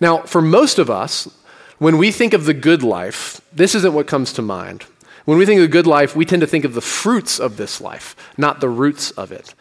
Now, 0.00 0.22
for 0.22 0.42
most 0.42 0.80
of 0.80 0.90
us, 0.90 1.32
when 1.78 1.98
we 1.98 2.10
think 2.10 2.32
of 2.32 2.46
the 2.46 2.52
good 2.52 2.82
life, 2.82 3.40
this 3.52 3.76
isn't 3.76 3.94
what 3.94 4.08
comes 4.08 4.32
to 4.32 4.42
mind. 4.42 4.82
When 5.24 5.38
we 5.38 5.46
think 5.46 5.58
of 5.58 5.62
the 5.62 5.68
good 5.68 5.86
life, 5.86 6.16
we 6.16 6.24
tend 6.24 6.40
to 6.40 6.48
think 6.48 6.64
of 6.64 6.74
the 6.74 6.80
fruits 6.80 7.38
of 7.38 7.58
this 7.58 7.80
life, 7.80 8.16
not 8.36 8.58
the 8.58 8.68
roots 8.68 9.12
of 9.12 9.30
it. 9.30 9.54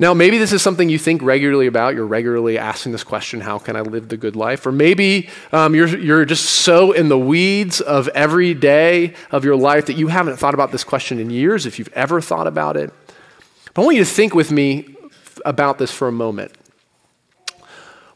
Now, 0.00 0.12
maybe 0.12 0.38
this 0.38 0.52
is 0.52 0.60
something 0.60 0.88
you 0.88 0.98
think 0.98 1.22
regularly 1.22 1.68
about. 1.68 1.94
You're 1.94 2.04
regularly 2.04 2.58
asking 2.58 2.90
this 2.90 3.04
question 3.04 3.42
how 3.42 3.60
can 3.60 3.76
I 3.76 3.82
live 3.82 4.08
the 4.08 4.16
good 4.16 4.34
life? 4.34 4.66
Or 4.66 4.72
maybe 4.72 5.28
um, 5.52 5.72
you're, 5.76 5.96
you're 5.96 6.24
just 6.24 6.46
so 6.46 6.90
in 6.90 7.10
the 7.10 7.16
weeds 7.16 7.80
of 7.80 8.08
every 8.08 8.54
day 8.54 9.14
of 9.30 9.44
your 9.44 9.54
life 9.54 9.86
that 9.86 9.94
you 9.94 10.08
haven't 10.08 10.36
thought 10.36 10.54
about 10.54 10.72
this 10.72 10.82
question 10.82 11.20
in 11.20 11.30
years, 11.30 11.64
if 11.64 11.78
you've 11.78 11.92
ever 11.92 12.20
thought 12.20 12.48
about 12.48 12.76
it. 12.76 12.92
But 13.76 13.82
I 13.82 13.84
want 13.84 13.98
you 13.98 14.04
to 14.04 14.10
think 14.10 14.34
with 14.34 14.50
me 14.50 14.96
about 15.44 15.76
this 15.76 15.92
for 15.92 16.08
a 16.08 16.12
moment. 16.12 16.50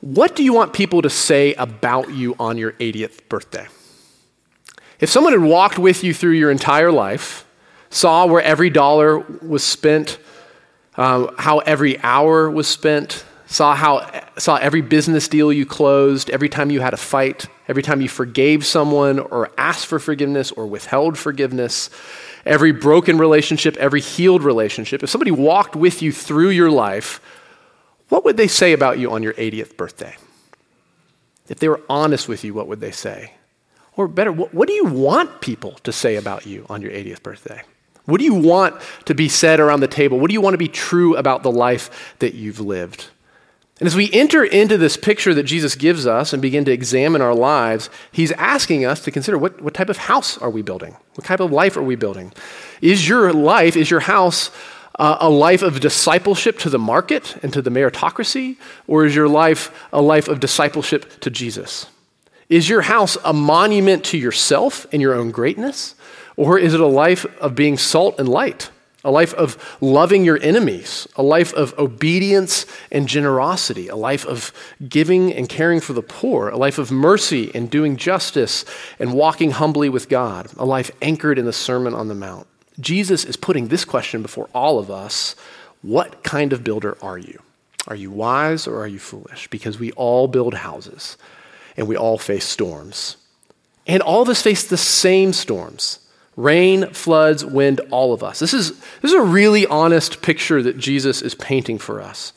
What 0.01 0.35
do 0.35 0.43
you 0.43 0.55
want 0.55 0.73
people 0.73 1.03
to 1.03 1.11
say 1.11 1.53
about 1.53 2.11
you 2.11 2.35
on 2.41 2.57
your 2.57 2.73
80th 2.73 3.29
birthday? 3.29 3.69
If 5.01 5.11
someone 5.11 5.35
had 5.35 5.43
walked 5.43 5.79
with 5.79 6.03
you 6.03 6.15
through 6.15 6.33
your 6.33 6.51
entire 6.51 6.91
life, 6.91 7.45
saw 7.91 8.25
where 8.25 8.41
every 8.43 8.71
dollar 8.71 9.19
was 9.19 9.63
spent, 9.63 10.19
um, 10.97 11.35
how 11.37 11.59
every 11.59 12.01
hour 12.01 12.51
was 12.51 12.67
spent, 12.67 13.27
saw 13.51 13.75
how 13.75 14.09
saw 14.39 14.57
every 14.57 14.81
business 14.81 15.27
deal 15.27 15.53
you 15.53 15.67
closed, 15.67 16.31
every 16.31 16.49
time 16.49 16.71
you 16.71 16.81
had 16.81 16.95
a 16.95 16.97
fight, 16.97 17.47
every 17.67 17.83
time 17.83 18.01
you 18.01 18.09
forgave 18.09 18.65
someone 18.65 19.19
or 19.19 19.51
asked 19.59 19.87
for 19.87 19.99
forgiveness 19.99 20.53
or 20.53 20.67
withheld 20.69 21.19
forgiveness, 21.19 21.91
every 22.47 22.71
broken 22.71 23.19
relationship, 23.19 23.77
every 23.77 24.01
healed 24.01 24.45
relationship. 24.45 25.03
If 25.03 25.11
somebody 25.11 25.33
walked 25.33 25.75
with 25.75 26.01
you 26.01 26.13
through 26.13 26.51
your 26.51 26.71
life, 26.71 27.21
what 28.09 28.25
would 28.25 28.37
they 28.37 28.47
say 28.47 28.73
about 28.73 29.01
you 29.01 29.11
on 29.11 29.23
your 29.23 29.35
80th 29.35 29.77
birthday? 29.77 30.17
If 31.49 31.59
they 31.59 31.69
were 31.69 31.81
honest 31.89 32.29
with 32.29 32.45
you, 32.45 32.55
what 32.55 32.69
would 32.69 32.81
they 32.81 32.93
say? 32.93 33.35
Or 33.97 34.07
better, 34.07 34.31
what, 34.31 34.55
what 34.55 34.69
do 34.69 34.75
you 34.75 34.85
want 34.85 35.41
people 35.41 35.73
to 35.83 35.93
say 35.93 36.15
about 36.15 36.47
you 36.47 36.67
on 36.71 36.83
your 36.83 36.93
80th 36.93 37.25
birthday? 37.25 37.63
What 38.05 38.19
do 38.19 38.25
you 38.25 38.35
want 38.35 38.81
to 39.07 39.15
be 39.15 39.29
said 39.29 39.59
around 39.59 39.81
the 39.81 39.89
table? 39.89 40.21
What 40.21 40.29
do 40.29 40.35
you 40.35 40.41
want 40.41 40.55
to 40.55 40.59
be 40.59 40.69
true 40.69 41.17
about 41.17 41.43
the 41.43 41.51
life 41.51 42.15
that 42.21 42.35
you've 42.35 42.61
lived? 42.61 43.11
And 43.81 43.87
as 43.87 43.97
we 43.97 44.13
enter 44.13 44.45
into 44.45 44.77
this 44.77 44.99
picture 44.99 45.33
that 45.33 45.45
Jesus 45.45 45.75
gives 45.75 46.07
us 46.07 46.35
and 46.35 46.43
begin 46.43 46.67
to 46.67 46.71
examine 46.71 47.23
our 47.23 47.35
lives, 47.35 47.89
he's 48.13 48.31
asking 48.33 48.85
us 48.85 49.03
to 49.05 49.11
consider 49.11 49.39
what, 49.39 49.63
what 49.63 49.73
type 49.73 49.89
of 49.89 49.97
house 49.97 50.37
are 50.37 50.51
we 50.51 50.61
building? 50.61 50.99
What 51.15 51.25
type 51.25 51.41
of 51.41 51.51
life 51.51 51.79
are 51.79 51.83
we 51.83 51.97
building? 51.97 52.33
Is 52.83 53.09
your 53.09 53.33
life, 53.33 53.77
is 53.77 53.91
your 53.91 54.01
house 54.01 54.51
uh, 54.99 55.17
a 55.21 55.31
life 55.31 55.63
of 55.63 55.81
discipleship 55.81 56.59
to 56.59 56.69
the 56.69 56.79
market 56.79 57.43
and 57.43 57.55
to 57.55 57.63
the 57.63 57.71
meritocracy? 57.71 58.59
Or 58.87 59.07
is 59.07 59.17
your 59.17 59.29
life 59.29 59.73
a 59.95 60.03
life 60.03 60.29
of 60.29 60.41
discipleship 60.41 61.19
to 61.21 61.31
Jesus? 61.31 61.87
Is 62.51 62.69
your 62.69 62.83
house 62.83 63.17
a 63.25 63.33
monument 63.33 64.05
to 64.07 64.19
yourself 64.19 64.87
and 64.93 65.01
your 65.01 65.15
own 65.15 65.31
greatness? 65.31 65.95
Or 66.37 66.59
is 66.59 66.75
it 66.75 66.81
a 66.81 66.87
life 66.87 67.25
of 67.41 67.55
being 67.55 67.79
salt 67.79 68.19
and 68.19 68.29
light? 68.29 68.71
A 69.03 69.11
life 69.11 69.33
of 69.35 69.79
loving 69.81 70.25
your 70.25 70.39
enemies, 70.43 71.09
a 71.17 71.23
life 71.23 71.55
of 71.55 71.77
obedience 71.79 72.67
and 72.93 73.09
generosity, 73.09 73.89
a 73.89 73.97
life 73.97 74.27
of 74.27 74.53
giving 74.87 75.33
and 75.33 75.49
caring 75.49 75.81
for 75.81 75.95
the 75.95 76.03
poor, 76.03 76.51
a 76.51 76.57
life 76.57 76.77
of 76.77 76.91
mercy 76.91 77.51
and 77.55 77.71
doing 77.71 77.97
justice 77.97 78.65
and 78.99 79.15
walking 79.15 79.53
humbly 79.53 79.89
with 79.89 80.11
God, 80.11 80.49
a 80.59 80.67
life 80.67 80.91
anchored 81.01 81.39
in 81.39 81.47
the 81.47 81.53
Sermon 81.53 81.95
on 81.95 82.09
the 82.09 82.15
Mount. 82.15 82.47
Jesus 82.79 83.25
is 83.25 83.37
putting 83.37 83.69
this 83.69 83.87
question 83.87 84.21
before 84.21 84.49
all 84.55 84.79
of 84.79 84.91
us 84.91 85.35
What 85.83 86.23
kind 86.23 86.53
of 86.53 86.63
builder 86.63 86.99
are 87.01 87.19
you? 87.19 87.41
Are 87.89 87.97
you 87.97 88.11
wise 88.11 88.67
or 88.67 88.79
are 88.81 88.87
you 88.87 88.99
foolish? 88.99 89.49
Because 89.49 89.79
we 89.79 89.93
all 89.93 90.29
build 90.29 90.53
houses 90.53 91.17
and 91.77 91.89
we 91.89 91.97
all 91.97 92.19
face 92.19 92.45
storms. 92.45 93.17
And 93.87 94.03
all 94.03 94.21
of 94.21 94.29
us 94.29 94.43
face 94.43 94.67
the 94.67 94.77
same 94.77 95.33
storms 95.33 96.01
rain, 96.43 96.91
floods, 96.93 97.45
wind, 97.45 97.81
all 97.91 98.13
of 98.13 98.23
us. 98.23 98.39
This 98.39 98.55
is, 98.55 98.79
this 99.03 99.11
is 99.11 99.15
a 99.15 99.23
really 99.23 99.67
honest 99.67 100.23
picture 100.23 100.63
that 100.63 100.79
Jesus 100.79 101.23
is 101.23 101.35
painting 101.35 101.79
for 101.79 102.01
us. 102.01 102.33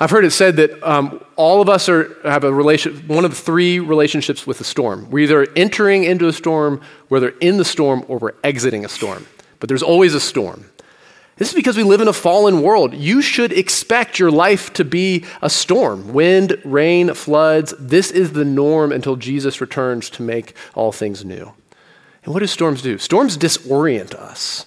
I've 0.00 0.10
heard 0.10 0.24
it 0.24 0.30
said 0.30 0.56
that 0.56 0.80
um, 0.88 1.24
all 1.36 1.60
of 1.60 1.68
us 1.68 1.88
are, 1.88 2.16
have 2.22 2.44
a 2.44 2.52
relation, 2.52 2.96
one 3.08 3.24
of 3.24 3.36
three 3.36 3.80
relationships 3.80 4.46
with 4.46 4.58
the 4.58 4.64
storm. 4.64 5.10
We're 5.10 5.24
either 5.24 5.48
entering 5.56 6.04
into 6.04 6.28
a 6.28 6.32
storm, 6.32 6.80
we're 7.08 7.28
in 7.40 7.56
the 7.56 7.64
storm, 7.64 8.04
or 8.06 8.18
we're 8.18 8.34
exiting 8.44 8.84
a 8.84 8.88
storm 8.88 9.26
but 9.60 9.68
there's 9.68 9.82
always 9.82 10.14
a 10.14 10.20
storm. 10.20 10.70
This 11.36 11.50
is 11.50 11.54
because 11.54 11.76
we 11.76 11.84
live 11.84 12.00
in 12.00 12.08
a 12.08 12.12
fallen 12.12 12.62
world. 12.62 12.94
You 12.94 13.22
should 13.22 13.52
expect 13.52 14.18
your 14.18 14.30
life 14.30 14.72
to 14.72 14.84
be 14.84 15.24
a 15.40 15.48
storm 15.48 16.12
wind, 16.12 16.60
rain, 16.64 17.14
floods. 17.14 17.74
This 17.78 18.10
is 18.10 18.32
the 18.32 18.44
norm 18.44 18.90
until 18.90 19.14
Jesus 19.16 19.60
returns 19.60 20.10
to 20.10 20.22
make 20.22 20.56
all 20.74 20.90
things 20.90 21.24
new. 21.24 21.52
And 22.28 22.34
what 22.34 22.40
do 22.40 22.46
storms 22.46 22.82
do? 22.82 22.98
Storms 22.98 23.38
disorient 23.38 24.14
us. 24.14 24.66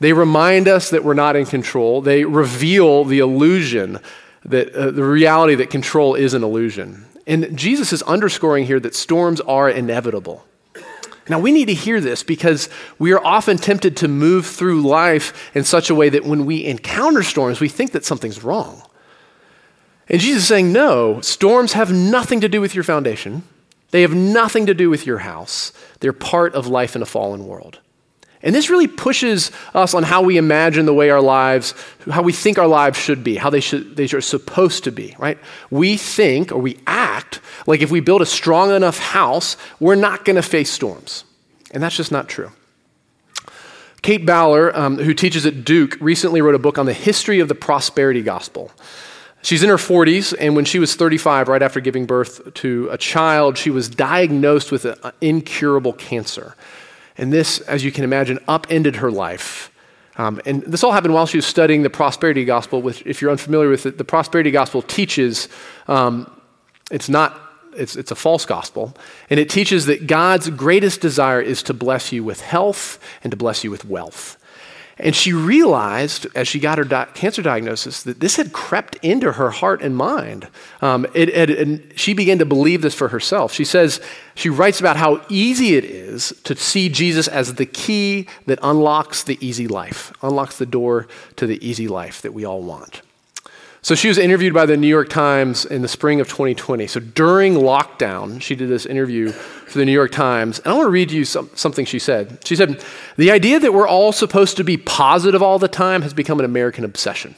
They 0.00 0.14
remind 0.14 0.68
us 0.68 0.88
that 0.88 1.04
we're 1.04 1.12
not 1.12 1.36
in 1.36 1.44
control. 1.44 2.00
They 2.00 2.24
reveal 2.24 3.04
the 3.04 3.18
illusion 3.18 3.98
that 4.46 4.74
uh, 4.74 4.90
the 4.90 5.04
reality 5.04 5.54
that 5.56 5.68
control 5.68 6.14
is 6.14 6.32
an 6.32 6.42
illusion. 6.42 7.04
And 7.26 7.58
Jesus 7.58 7.92
is 7.92 8.02
underscoring 8.04 8.64
here 8.64 8.80
that 8.80 8.94
storms 8.94 9.42
are 9.42 9.68
inevitable. 9.68 10.46
Now, 11.28 11.38
we 11.38 11.52
need 11.52 11.66
to 11.66 11.74
hear 11.74 12.00
this 12.00 12.22
because 12.22 12.70
we 12.98 13.12
are 13.12 13.22
often 13.22 13.58
tempted 13.58 13.98
to 13.98 14.08
move 14.08 14.46
through 14.46 14.80
life 14.80 15.54
in 15.54 15.62
such 15.62 15.90
a 15.90 15.94
way 15.94 16.08
that 16.08 16.24
when 16.24 16.46
we 16.46 16.64
encounter 16.64 17.22
storms, 17.22 17.60
we 17.60 17.68
think 17.68 17.92
that 17.92 18.06
something's 18.06 18.42
wrong. 18.42 18.82
And 20.08 20.22
Jesus 20.22 20.44
is 20.44 20.48
saying, 20.48 20.72
no, 20.72 21.20
storms 21.20 21.74
have 21.74 21.92
nothing 21.92 22.40
to 22.40 22.48
do 22.48 22.62
with 22.62 22.74
your 22.74 22.82
foundation. 22.82 23.42
They 23.90 24.00
have 24.00 24.14
nothing 24.14 24.64
to 24.64 24.74
do 24.74 24.88
with 24.88 25.04
your 25.04 25.18
house. 25.18 25.74
They're 26.00 26.12
part 26.12 26.54
of 26.54 26.66
life 26.66 26.96
in 26.96 27.02
a 27.02 27.06
fallen 27.06 27.46
world. 27.46 27.80
And 28.42 28.54
this 28.54 28.68
really 28.68 28.86
pushes 28.86 29.50
us 29.72 29.94
on 29.94 30.02
how 30.02 30.20
we 30.20 30.36
imagine 30.36 30.84
the 30.84 30.92
way 30.92 31.08
our 31.08 31.22
lives, 31.22 31.72
how 32.10 32.20
we 32.20 32.32
think 32.32 32.58
our 32.58 32.66
lives 32.66 32.98
should 32.98 33.24
be, 33.24 33.36
how 33.36 33.48
they, 33.48 33.60
should, 33.60 33.96
they 33.96 34.04
are 34.04 34.20
supposed 34.20 34.84
to 34.84 34.92
be, 34.92 35.16
right? 35.18 35.38
We 35.70 35.96
think 35.96 36.52
or 36.52 36.58
we 36.58 36.78
act 36.86 37.40
like 37.66 37.80
if 37.80 37.90
we 37.90 38.00
build 38.00 38.20
a 38.20 38.26
strong 38.26 38.70
enough 38.70 38.98
house, 38.98 39.56
we're 39.80 39.94
not 39.94 40.26
going 40.26 40.36
to 40.36 40.42
face 40.42 40.70
storms. 40.70 41.24
And 41.70 41.82
that's 41.82 41.96
just 41.96 42.12
not 42.12 42.28
true. 42.28 42.52
Kate 44.02 44.26
Bowler, 44.26 44.76
um, 44.76 44.98
who 44.98 45.14
teaches 45.14 45.46
at 45.46 45.64
Duke, 45.64 45.96
recently 45.98 46.42
wrote 46.42 46.54
a 46.54 46.58
book 46.58 46.76
on 46.76 46.84
the 46.84 46.92
history 46.92 47.40
of 47.40 47.48
the 47.48 47.54
prosperity 47.54 48.20
gospel. 48.20 48.70
She's 49.44 49.62
in 49.62 49.68
her 49.68 49.76
40s, 49.76 50.34
and 50.40 50.56
when 50.56 50.64
she 50.64 50.78
was 50.78 50.96
35, 50.96 51.48
right 51.48 51.62
after 51.62 51.78
giving 51.78 52.06
birth 52.06 52.54
to 52.54 52.88
a 52.90 52.96
child, 52.96 53.58
she 53.58 53.68
was 53.68 53.90
diagnosed 53.90 54.72
with 54.72 54.86
an 54.86 54.96
incurable 55.20 55.92
cancer. 55.92 56.56
And 57.18 57.30
this, 57.30 57.60
as 57.60 57.84
you 57.84 57.92
can 57.92 58.04
imagine, 58.04 58.38
upended 58.48 58.96
her 58.96 59.10
life. 59.10 59.70
Um, 60.16 60.40
and 60.46 60.62
this 60.62 60.82
all 60.82 60.92
happened 60.92 61.12
while 61.12 61.26
she 61.26 61.36
was 61.36 61.44
studying 61.44 61.82
the 61.82 61.90
prosperity 61.90 62.46
gospel, 62.46 62.80
which, 62.80 63.02
if 63.04 63.20
you're 63.20 63.30
unfamiliar 63.30 63.68
with 63.68 63.84
it, 63.84 63.98
the 63.98 64.04
prosperity 64.04 64.50
gospel 64.50 64.80
teaches 64.80 65.50
um, 65.88 66.30
it's 66.90 67.10
not, 67.10 67.38
it's, 67.76 67.96
it's 67.96 68.10
a 68.10 68.16
false 68.16 68.46
gospel. 68.46 68.96
And 69.28 69.38
it 69.38 69.50
teaches 69.50 69.84
that 69.86 70.06
God's 70.06 70.48
greatest 70.48 71.02
desire 71.02 71.42
is 71.42 71.62
to 71.64 71.74
bless 71.74 72.12
you 72.12 72.24
with 72.24 72.40
health 72.40 72.98
and 73.22 73.30
to 73.30 73.36
bless 73.36 73.62
you 73.62 73.70
with 73.70 73.84
wealth. 73.84 74.38
And 74.98 75.14
she 75.14 75.32
realized 75.32 76.26
as 76.36 76.46
she 76.46 76.60
got 76.60 76.78
her 76.78 76.84
di- 76.84 77.08
cancer 77.14 77.42
diagnosis 77.42 78.02
that 78.04 78.20
this 78.20 78.36
had 78.36 78.52
crept 78.52 78.96
into 79.02 79.32
her 79.32 79.50
heart 79.50 79.82
and 79.82 79.96
mind. 79.96 80.48
Um, 80.80 81.06
it, 81.14 81.28
it, 81.30 81.50
and 81.50 81.92
she 81.96 82.14
began 82.14 82.38
to 82.38 82.44
believe 82.44 82.82
this 82.82 82.94
for 82.94 83.08
herself. 83.08 83.52
She 83.52 83.64
says, 83.64 84.00
she 84.34 84.50
writes 84.50 84.78
about 84.78 84.96
how 84.96 85.24
easy 85.28 85.74
it 85.74 85.84
is 85.84 86.32
to 86.44 86.54
see 86.54 86.88
Jesus 86.88 87.26
as 87.26 87.54
the 87.54 87.66
key 87.66 88.28
that 88.46 88.58
unlocks 88.62 89.24
the 89.24 89.38
easy 89.44 89.66
life, 89.66 90.12
unlocks 90.22 90.58
the 90.58 90.66
door 90.66 91.08
to 91.36 91.46
the 91.46 91.64
easy 91.66 91.88
life 91.88 92.22
that 92.22 92.32
we 92.32 92.44
all 92.44 92.62
want. 92.62 93.02
So 93.84 93.94
she 93.94 94.08
was 94.08 94.16
interviewed 94.16 94.54
by 94.54 94.64
the 94.64 94.78
New 94.78 94.88
York 94.88 95.10
Times 95.10 95.66
in 95.66 95.82
the 95.82 95.88
spring 95.88 96.18
of 96.18 96.26
2020. 96.26 96.86
So 96.86 97.00
during 97.00 97.52
lockdown, 97.52 98.40
she 98.40 98.54
did 98.54 98.70
this 98.70 98.86
interview 98.86 99.28
for 99.28 99.76
the 99.76 99.84
New 99.84 99.92
York 99.92 100.10
Times. 100.10 100.58
And 100.60 100.68
I 100.68 100.72
want 100.74 100.86
to 100.86 100.90
read 100.90 101.10
you 101.10 101.26
some, 101.26 101.50
something 101.54 101.84
she 101.84 101.98
said. 101.98 102.38
She 102.46 102.56
said, 102.56 102.82
The 103.18 103.30
idea 103.30 103.60
that 103.60 103.74
we're 103.74 103.86
all 103.86 104.12
supposed 104.12 104.56
to 104.56 104.64
be 104.64 104.78
positive 104.78 105.42
all 105.42 105.58
the 105.58 105.68
time 105.68 106.00
has 106.00 106.14
become 106.14 106.38
an 106.38 106.46
American 106.46 106.82
obsession. 106.82 107.34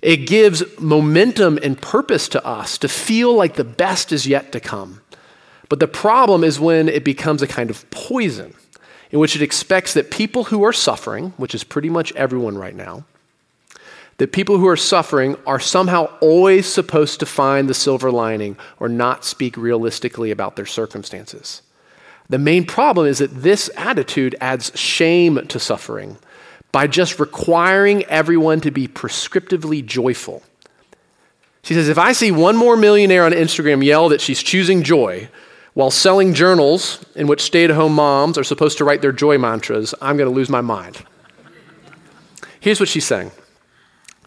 It 0.00 0.18
gives 0.18 0.62
momentum 0.78 1.58
and 1.64 1.82
purpose 1.82 2.28
to 2.28 2.46
us 2.46 2.78
to 2.78 2.88
feel 2.88 3.34
like 3.34 3.56
the 3.56 3.64
best 3.64 4.12
is 4.12 4.28
yet 4.28 4.52
to 4.52 4.60
come. 4.60 5.00
But 5.68 5.80
the 5.80 5.88
problem 5.88 6.44
is 6.44 6.60
when 6.60 6.88
it 6.88 7.02
becomes 7.02 7.42
a 7.42 7.48
kind 7.48 7.70
of 7.70 7.90
poison 7.90 8.54
in 9.10 9.18
which 9.18 9.34
it 9.34 9.42
expects 9.42 9.94
that 9.94 10.12
people 10.12 10.44
who 10.44 10.62
are 10.62 10.72
suffering, 10.72 11.32
which 11.38 11.56
is 11.56 11.64
pretty 11.64 11.90
much 11.90 12.12
everyone 12.12 12.56
right 12.56 12.76
now, 12.76 13.04
that 14.20 14.32
people 14.32 14.58
who 14.58 14.68
are 14.68 14.76
suffering 14.76 15.34
are 15.46 15.58
somehow 15.58 16.04
always 16.20 16.66
supposed 16.66 17.18
to 17.20 17.24
find 17.24 17.66
the 17.66 17.74
silver 17.74 18.10
lining 18.10 18.54
or 18.78 18.86
not 18.86 19.24
speak 19.24 19.56
realistically 19.56 20.30
about 20.30 20.56
their 20.56 20.66
circumstances. 20.66 21.62
The 22.28 22.38
main 22.38 22.66
problem 22.66 23.06
is 23.06 23.20
that 23.20 23.34
this 23.42 23.70
attitude 23.78 24.36
adds 24.38 24.78
shame 24.78 25.46
to 25.46 25.58
suffering 25.58 26.18
by 26.70 26.86
just 26.86 27.18
requiring 27.18 28.04
everyone 28.04 28.60
to 28.60 28.70
be 28.70 28.86
prescriptively 28.86 29.82
joyful. 29.82 30.42
She 31.62 31.72
says, 31.72 31.88
if 31.88 31.96
I 31.96 32.12
see 32.12 32.30
one 32.30 32.56
more 32.56 32.76
millionaire 32.76 33.24
on 33.24 33.32
Instagram 33.32 33.82
yell 33.82 34.10
that 34.10 34.20
she's 34.20 34.42
choosing 34.42 34.82
joy 34.82 35.30
while 35.72 35.90
selling 35.90 36.34
journals 36.34 37.02
in 37.14 37.26
which 37.26 37.40
stay 37.40 37.64
at 37.64 37.70
home 37.70 37.94
moms 37.94 38.36
are 38.36 38.44
supposed 38.44 38.76
to 38.78 38.84
write 38.84 39.00
their 39.00 39.12
joy 39.12 39.38
mantras, 39.38 39.94
I'm 40.02 40.18
going 40.18 40.28
to 40.28 40.36
lose 40.36 40.50
my 40.50 40.60
mind. 40.60 41.06
Here's 42.60 42.80
what 42.80 42.90
she's 42.90 43.06
saying 43.06 43.30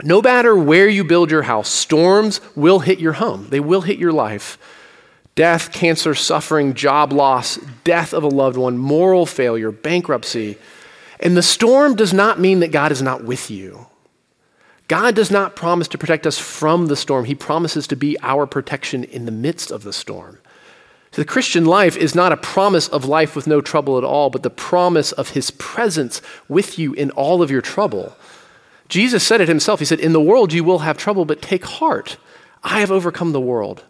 no 0.01 0.21
matter 0.21 0.55
where 0.55 0.87
you 0.87 1.03
build 1.03 1.29
your 1.29 1.43
house, 1.43 1.69
storms 1.69 2.41
will 2.55 2.79
hit 2.79 2.99
your 2.99 3.13
home, 3.13 3.47
they 3.49 3.59
will 3.59 3.81
hit 3.81 3.99
your 3.99 4.13
life. 4.13 4.57
Death, 5.35 5.71
cancer, 5.71 6.13
suffering, 6.13 6.75
job 6.75 7.11
loss, 7.11 7.57
death 7.83 8.13
of 8.13 8.23
a 8.23 8.27
loved 8.27 8.55
one, 8.55 8.77
moral 8.77 9.25
failure, 9.25 9.71
bankruptcy. 9.71 10.57
And 11.19 11.35
the 11.35 11.41
storm 11.41 11.95
does 11.95 12.13
not 12.13 12.39
mean 12.39 12.59
that 12.59 12.71
God 12.71 12.91
is 12.91 13.01
not 13.01 13.23
with 13.23 13.49
you. 13.49 13.87
God 14.87 15.15
does 15.15 15.31
not 15.31 15.55
promise 15.55 15.87
to 15.87 15.97
protect 15.97 16.27
us 16.27 16.37
from 16.37 16.85
the 16.85 16.95
storm. 16.95 17.25
He 17.25 17.33
promises 17.33 17.87
to 17.87 17.95
be 17.95 18.15
our 18.21 18.45
protection 18.45 19.03
in 19.05 19.25
the 19.25 19.31
midst 19.31 19.71
of 19.71 19.83
the 19.83 19.93
storm. 19.93 20.37
So 21.11 21.21
the 21.21 21.27
Christian 21.27 21.65
life 21.65 21.95
is 21.95 22.13
not 22.13 22.31
a 22.31 22.37
promise 22.37 22.87
of 22.87 23.05
life 23.05 23.35
with 23.35 23.47
no 23.47 23.61
trouble 23.61 23.97
at 23.97 24.03
all, 24.03 24.29
but 24.29 24.43
the 24.43 24.49
promise 24.49 25.11
of 25.11 25.29
His 25.29 25.51
presence 25.51 26.21
with 26.47 26.77
you 26.77 26.93
in 26.93 27.11
all 27.11 27.41
of 27.41 27.49
your 27.49 27.61
trouble. 27.61 28.15
Jesus 28.93 29.23
said 29.23 29.41
it 29.41 29.47
himself. 29.47 29.79
He 29.79 29.87
said, 29.87 29.99
In 29.99 30.13
the 30.13 30.21
world 30.21 30.53
you 30.53 30.63
will 30.63 30.79
have 30.79 30.99
trouble, 30.99 31.25
but 31.25 31.41
take 31.41 31.65
heart. 31.65 32.17
I 32.63 32.79
have 32.79 32.91
overcome 32.91 33.31
the 33.31 33.41
world. 33.41 33.83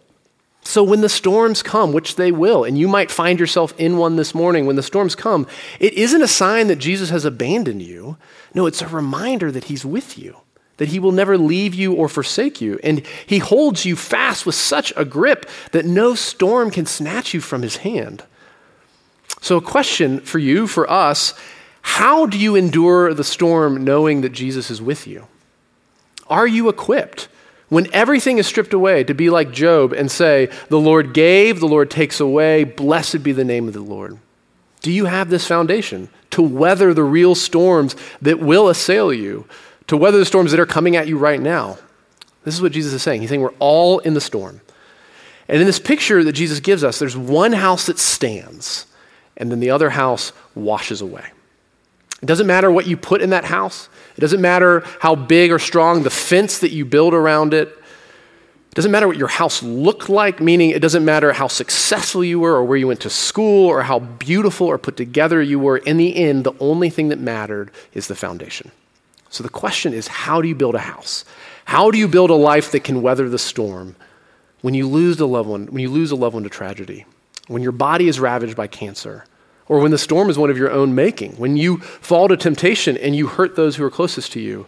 So 0.62 0.82
when 0.82 1.02
the 1.02 1.10
storms 1.10 1.62
come, 1.62 1.92
which 1.92 2.16
they 2.16 2.32
will, 2.32 2.64
and 2.64 2.78
you 2.78 2.88
might 2.88 3.10
find 3.10 3.38
yourself 3.38 3.74
in 3.76 3.98
one 3.98 4.16
this 4.16 4.34
morning, 4.34 4.64
when 4.64 4.76
the 4.76 4.82
storms 4.82 5.14
come, 5.14 5.46
it 5.78 5.92
isn't 5.92 6.22
a 6.22 6.26
sign 6.26 6.68
that 6.68 6.76
Jesus 6.76 7.10
has 7.10 7.26
abandoned 7.26 7.82
you. 7.82 8.16
No, 8.54 8.64
it's 8.64 8.80
a 8.80 8.88
reminder 8.88 9.52
that 9.52 9.64
he's 9.64 9.84
with 9.84 10.16
you, 10.16 10.38
that 10.78 10.88
he 10.88 10.98
will 10.98 11.12
never 11.12 11.36
leave 11.36 11.74
you 11.74 11.92
or 11.92 12.08
forsake 12.08 12.62
you. 12.62 12.80
And 12.82 13.06
he 13.26 13.40
holds 13.40 13.84
you 13.84 13.96
fast 13.96 14.46
with 14.46 14.54
such 14.54 14.90
a 14.96 15.04
grip 15.04 15.44
that 15.72 15.84
no 15.84 16.14
storm 16.14 16.70
can 16.70 16.86
snatch 16.86 17.34
you 17.34 17.42
from 17.42 17.60
his 17.60 17.76
hand. 17.76 18.24
So, 19.42 19.58
a 19.58 19.60
question 19.60 20.20
for 20.20 20.38
you, 20.38 20.66
for 20.66 20.90
us 20.90 21.34
How 21.84 22.24
do 22.24 22.38
you 22.38 22.56
endure 22.56 23.12
the 23.12 23.22
storm 23.22 23.84
knowing 23.84 24.22
that 24.22 24.32
Jesus 24.32 24.70
is 24.70 24.80
with 24.80 25.06
you? 25.06 25.28
Are 26.26 26.46
you 26.46 26.70
equipped 26.70 27.28
when 27.68 27.92
everything 27.92 28.38
is 28.38 28.46
stripped 28.46 28.72
away 28.72 29.04
to 29.04 29.14
be 29.14 29.28
like 29.28 29.52
Job 29.52 29.92
and 29.92 30.10
say, 30.10 30.48
The 30.70 30.80
Lord 30.80 31.12
gave, 31.12 31.60
the 31.60 31.68
Lord 31.68 31.90
takes 31.90 32.20
away, 32.20 32.64
blessed 32.64 33.22
be 33.22 33.32
the 33.32 33.44
name 33.44 33.68
of 33.68 33.74
the 33.74 33.82
Lord? 33.82 34.18
Do 34.80 34.90
you 34.90 35.04
have 35.04 35.28
this 35.28 35.46
foundation 35.46 36.08
to 36.30 36.42
weather 36.42 36.94
the 36.94 37.04
real 37.04 37.34
storms 37.34 37.94
that 38.22 38.40
will 38.40 38.68
assail 38.68 39.12
you, 39.12 39.46
to 39.86 39.96
weather 39.96 40.18
the 40.18 40.24
storms 40.24 40.52
that 40.52 40.60
are 40.60 40.66
coming 40.66 40.96
at 40.96 41.06
you 41.06 41.18
right 41.18 41.40
now? 41.40 41.78
This 42.44 42.54
is 42.54 42.62
what 42.62 42.72
Jesus 42.72 42.94
is 42.94 43.02
saying. 43.02 43.20
He's 43.20 43.28
saying 43.28 43.42
we're 43.42 43.50
all 43.58 43.98
in 43.98 44.14
the 44.14 44.20
storm. 44.22 44.62
And 45.48 45.60
in 45.60 45.66
this 45.66 45.78
picture 45.78 46.24
that 46.24 46.32
Jesus 46.32 46.60
gives 46.60 46.82
us, 46.82 46.98
there's 46.98 47.16
one 47.16 47.52
house 47.52 47.86
that 47.86 47.98
stands, 47.98 48.86
and 49.36 49.52
then 49.52 49.60
the 49.60 49.70
other 49.70 49.90
house 49.90 50.32
washes 50.54 51.02
away. 51.02 51.26
It 52.24 52.26
doesn't 52.26 52.46
matter 52.46 52.70
what 52.70 52.86
you 52.86 52.96
put 52.96 53.20
in 53.20 53.28
that 53.30 53.44
house, 53.44 53.90
it 54.16 54.22
doesn't 54.22 54.40
matter 54.40 54.82
how 55.00 55.14
big 55.14 55.52
or 55.52 55.58
strong 55.58 56.04
the 56.04 56.10
fence 56.10 56.60
that 56.60 56.70
you 56.70 56.86
build 56.86 57.12
around 57.12 57.52
it. 57.52 57.68
It 57.68 58.74
doesn't 58.74 58.90
matter 58.90 59.06
what 59.06 59.18
your 59.18 59.28
house 59.28 59.62
looked 59.62 60.08
like, 60.08 60.40
meaning 60.40 60.70
it 60.70 60.80
doesn't 60.80 61.04
matter 61.04 61.34
how 61.34 61.48
successful 61.48 62.24
you 62.24 62.40
were 62.40 62.54
or 62.54 62.64
where 62.64 62.78
you 62.78 62.88
went 62.88 63.00
to 63.02 63.10
school 63.10 63.66
or 63.66 63.82
how 63.82 63.98
beautiful 63.98 64.66
or 64.66 64.78
put 64.78 64.96
together 64.96 65.42
you 65.42 65.58
were. 65.58 65.76
In 65.76 65.98
the 65.98 66.16
end, 66.16 66.44
the 66.44 66.54
only 66.60 66.88
thing 66.88 67.10
that 67.10 67.18
mattered 67.18 67.70
is 67.92 68.08
the 68.08 68.14
foundation. 68.14 68.70
So 69.28 69.42
the 69.42 69.50
question 69.50 69.92
is 69.92 70.08
how 70.08 70.40
do 70.40 70.48
you 70.48 70.54
build 70.54 70.76
a 70.76 70.78
house? 70.78 71.26
How 71.66 71.90
do 71.90 71.98
you 71.98 72.08
build 72.08 72.30
a 72.30 72.34
life 72.34 72.72
that 72.72 72.84
can 72.84 73.02
weather 73.02 73.28
the 73.28 73.38
storm 73.38 73.96
when 74.62 74.72
you 74.72 74.88
lose 74.88 75.20
a 75.20 75.26
loved 75.26 75.50
one, 75.50 75.66
when 75.66 75.82
you 75.82 75.90
lose 75.90 76.10
a 76.10 76.16
loved 76.16 76.32
one 76.32 76.44
to 76.44 76.48
tragedy, 76.48 77.04
when 77.48 77.62
your 77.62 77.72
body 77.72 78.08
is 78.08 78.18
ravaged 78.18 78.56
by 78.56 78.66
cancer, 78.66 79.26
or 79.68 79.80
when 79.80 79.90
the 79.90 79.98
storm 79.98 80.28
is 80.28 80.38
one 80.38 80.50
of 80.50 80.58
your 80.58 80.70
own 80.70 80.94
making, 80.94 81.32
when 81.32 81.56
you 81.56 81.78
fall 81.78 82.28
to 82.28 82.36
temptation 82.36 82.96
and 82.96 83.16
you 83.16 83.26
hurt 83.26 83.56
those 83.56 83.76
who 83.76 83.84
are 83.84 83.90
closest 83.90 84.32
to 84.32 84.40
you, 84.40 84.66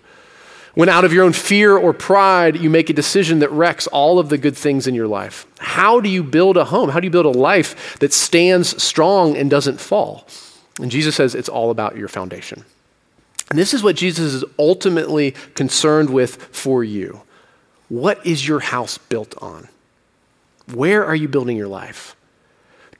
when 0.74 0.88
out 0.88 1.04
of 1.04 1.12
your 1.12 1.24
own 1.24 1.32
fear 1.32 1.76
or 1.76 1.92
pride 1.92 2.56
you 2.56 2.68
make 2.68 2.90
a 2.90 2.94
decision 2.94 3.38
that 3.38 3.50
wrecks 3.50 3.86
all 3.86 4.18
of 4.18 4.28
the 4.28 4.38
good 4.38 4.56
things 4.56 4.86
in 4.86 4.94
your 4.94 5.08
life. 5.08 5.46
How 5.58 6.00
do 6.00 6.08
you 6.08 6.22
build 6.22 6.56
a 6.56 6.66
home? 6.66 6.90
How 6.90 7.00
do 7.00 7.06
you 7.06 7.10
build 7.10 7.26
a 7.26 7.30
life 7.30 7.98
that 7.98 8.12
stands 8.12 8.82
strong 8.82 9.36
and 9.36 9.50
doesn't 9.50 9.80
fall? 9.80 10.26
And 10.80 10.90
Jesus 10.90 11.16
says 11.16 11.34
it's 11.34 11.48
all 11.48 11.70
about 11.70 11.96
your 11.96 12.08
foundation. 12.08 12.64
And 13.48 13.58
this 13.58 13.72
is 13.72 13.82
what 13.82 13.96
Jesus 13.96 14.34
is 14.34 14.44
ultimately 14.58 15.32
concerned 15.54 16.10
with 16.10 16.36
for 16.36 16.82
you. 16.82 17.22
What 17.88 18.24
is 18.26 18.46
your 18.46 18.60
house 18.60 18.98
built 18.98 19.34
on? 19.38 19.68
Where 20.74 21.04
are 21.04 21.14
you 21.14 21.28
building 21.28 21.56
your 21.56 21.68
life? 21.68 22.15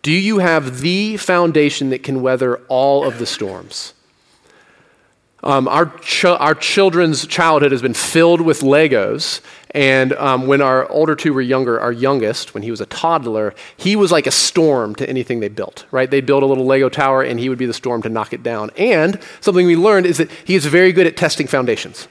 Do 0.06 0.12
you 0.12 0.38
have 0.38 0.82
the 0.82 1.16
foundation 1.16 1.90
that 1.90 2.04
can 2.04 2.22
weather 2.22 2.58
all 2.68 3.02
of 3.02 3.18
the 3.18 3.26
storms? 3.26 3.92
Um, 5.42 5.66
our, 5.66 5.86
ch- 5.98 6.26
our 6.26 6.54
children's 6.54 7.26
childhood 7.26 7.72
has 7.72 7.82
been 7.82 7.92
filled 7.92 8.40
with 8.40 8.60
Legos. 8.60 9.40
And 9.72 10.12
um, 10.12 10.46
when 10.46 10.62
our 10.62 10.88
older 10.90 11.16
two 11.16 11.34
were 11.34 11.40
younger, 11.40 11.80
our 11.80 11.90
youngest, 11.90 12.54
when 12.54 12.62
he 12.62 12.70
was 12.70 12.80
a 12.80 12.86
toddler, 12.86 13.52
he 13.76 13.96
was 13.96 14.12
like 14.12 14.28
a 14.28 14.30
storm 14.30 14.94
to 14.94 15.10
anything 15.10 15.40
they 15.40 15.48
built, 15.48 15.86
right? 15.90 16.08
They'd 16.08 16.25
build 16.25 16.44
a 16.44 16.46
little 16.46 16.66
Lego 16.66 16.88
tower 16.88 17.25
and 17.25 17.40
he 17.40 17.48
would 17.48 17.58
be 17.58 17.66
the 17.66 17.75
storm 17.75 18.00
to 18.02 18.08
knock 18.08 18.32
it 18.32 18.44
down. 18.44 18.70
And 18.76 19.20
something 19.40 19.66
we 19.66 19.75
learned 19.75 20.06
is 20.06 20.18
that 20.18 20.30
he 20.30 20.54
is 20.54 20.66
very 20.66 20.92
good 20.92 21.08
at 21.08 21.16
testing 21.16 21.48
foundations. 21.48 22.06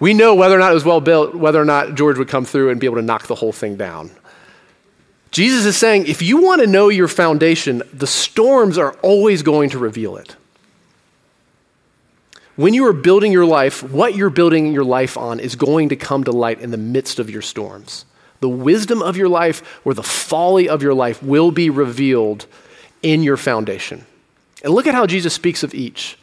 we 0.00 0.14
know 0.14 0.34
whether 0.34 0.56
or 0.56 0.58
not 0.58 0.72
it 0.72 0.74
was 0.74 0.84
well 0.84 1.00
built, 1.00 1.32
whether 1.32 1.62
or 1.62 1.64
not 1.64 1.94
George 1.94 2.18
would 2.18 2.26
come 2.26 2.44
through 2.44 2.70
and 2.70 2.80
be 2.80 2.86
able 2.88 2.96
to 2.96 3.02
knock 3.02 3.28
the 3.28 3.36
whole 3.36 3.52
thing 3.52 3.76
down. 3.76 4.10
Jesus 5.30 5.64
is 5.64 5.76
saying 5.76 6.06
if 6.06 6.22
you 6.22 6.42
want 6.42 6.60
to 6.60 6.66
know 6.66 6.88
your 6.88 7.08
foundation, 7.08 7.82
the 7.92 8.06
storms 8.06 8.76
are 8.78 8.92
always 9.02 9.42
going 9.42 9.70
to 9.70 9.78
reveal 9.78 10.16
it. 10.16 10.36
When 12.56 12.74
you 12.74 12.86
are 12.86 12.92
building 12.92 13.32
your 13.32 13.46
life, 13.46 13.82
what 13.82 14.14
you're 14.14 14.28
building 14.28 14.72
your 14.72 14.84
life 14.84 15.16
on 15.16 15.40
is 15.40 15.56
going 15.56 15.88
to 15.90 15.96
come 15.96 16.24
to 16.24 16.32
light 16.32 16.60
in 16.60 16.72
the 16.72 16.76
midst 16.76 17.18
of 17.18 17.30
your 17.30 17.42
storms. 17.42 18.04
The 18.40 18.48
wisdom 18.48 19.02
of 19.02 19.16
your 19.16 19.28
life 19.28 19.80
or 19.84 19.94
the 19.94 20.02
folly 20.02 20.68
of 20.68 20.82
your 20.82 20.94
life 20.94 21.22
will 21.22 21.50
be 21.52 21.70
revealed 21.70 22.46
in 23.02 23.22
your 23.22 23.36
foundation. 23.36 24.04
And 24.62 24.74
look 24.74 24.86
at 24.86 24.94
how 24.94 25.06
Jesus 25.06 25.32
speaks 25.32 25.62
of 25.62 25.74
each. 25.74 26.18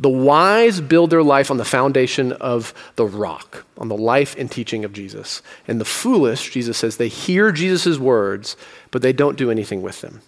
The 0.00 0.08
wise 0.08 0.80
build 0.80 1.10
their 1.10 1.22
life 1.22 1.50
on 1.50 1.58
the 1.58 1.64
foundation 1.64 2.32
of 2.32 2.74
the 2.96 3.06
rock, 3.06 3.64
on 3.78 3.88
the 3.88 3.96
life 3.96 4.34
and 4.36 4.50
teaching 4.50 4.84
of 4.84 4.92
Jesus. 4.92 5.42
And 5.68 5.80
the 5.80 5.84
foolish, 5.84 6.50
Jesus 6.50 6.78
says, 6.78 6.96
they 6.96 7.08
hear 7.08 7.52
Jesus' 7.52 7.98
words, 7.98 8.56
but 8.90 9.02
they 9.02 9.12
don't 9.12 9.38
do 9.38 9.50
anything 9.50 9.82
with 9.82 10.00
them. 10.00 10.22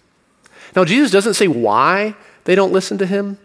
Now, 0.75 0.85
Jesus 0.85 1.11
doesn't 1.11 1.33
say 1.33 1.47
why 1.47 2.15
they 2.45 2.55
don't 2.55 2.73
listen 2.73 2.97
to 2.99 3.05
him. 3.05 3.37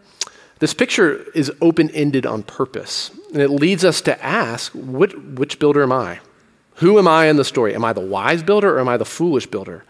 This 0.58 0.74
picture 0.74 1.24
is 1.34 1.50
open 1.60 1.90
ended 1.90 2.26
on 2.26 2.42
purpose, 2.42 3.10
and 3.32 3.40
it 3.40 3.48
leads 3.48 3.84
us 3.84 4.00
to 4.02 4.24
ask 4.24 4.72
which, 4.74 5.14
which 5.14 5.58
builder 5.58 5.82
am 5.82 5.92
I? 5.92 6.20
Who 6.76 6.98
am 6.98 7.08
I 7.08 7.26
in 7.26 7.36
the 7.36 7.44
story? 7.44 7.74
Am 7.74 7.84
I 7.84 7.92
the 7.92 8.00
wise 8.00 8.42
builder 8.42 8.76
or 8.76 8.80
am 8.80 8.88
I 8.88 8.96
the 8.96 9.04
foolish 9.04 9.46
builder? 9.46 9.84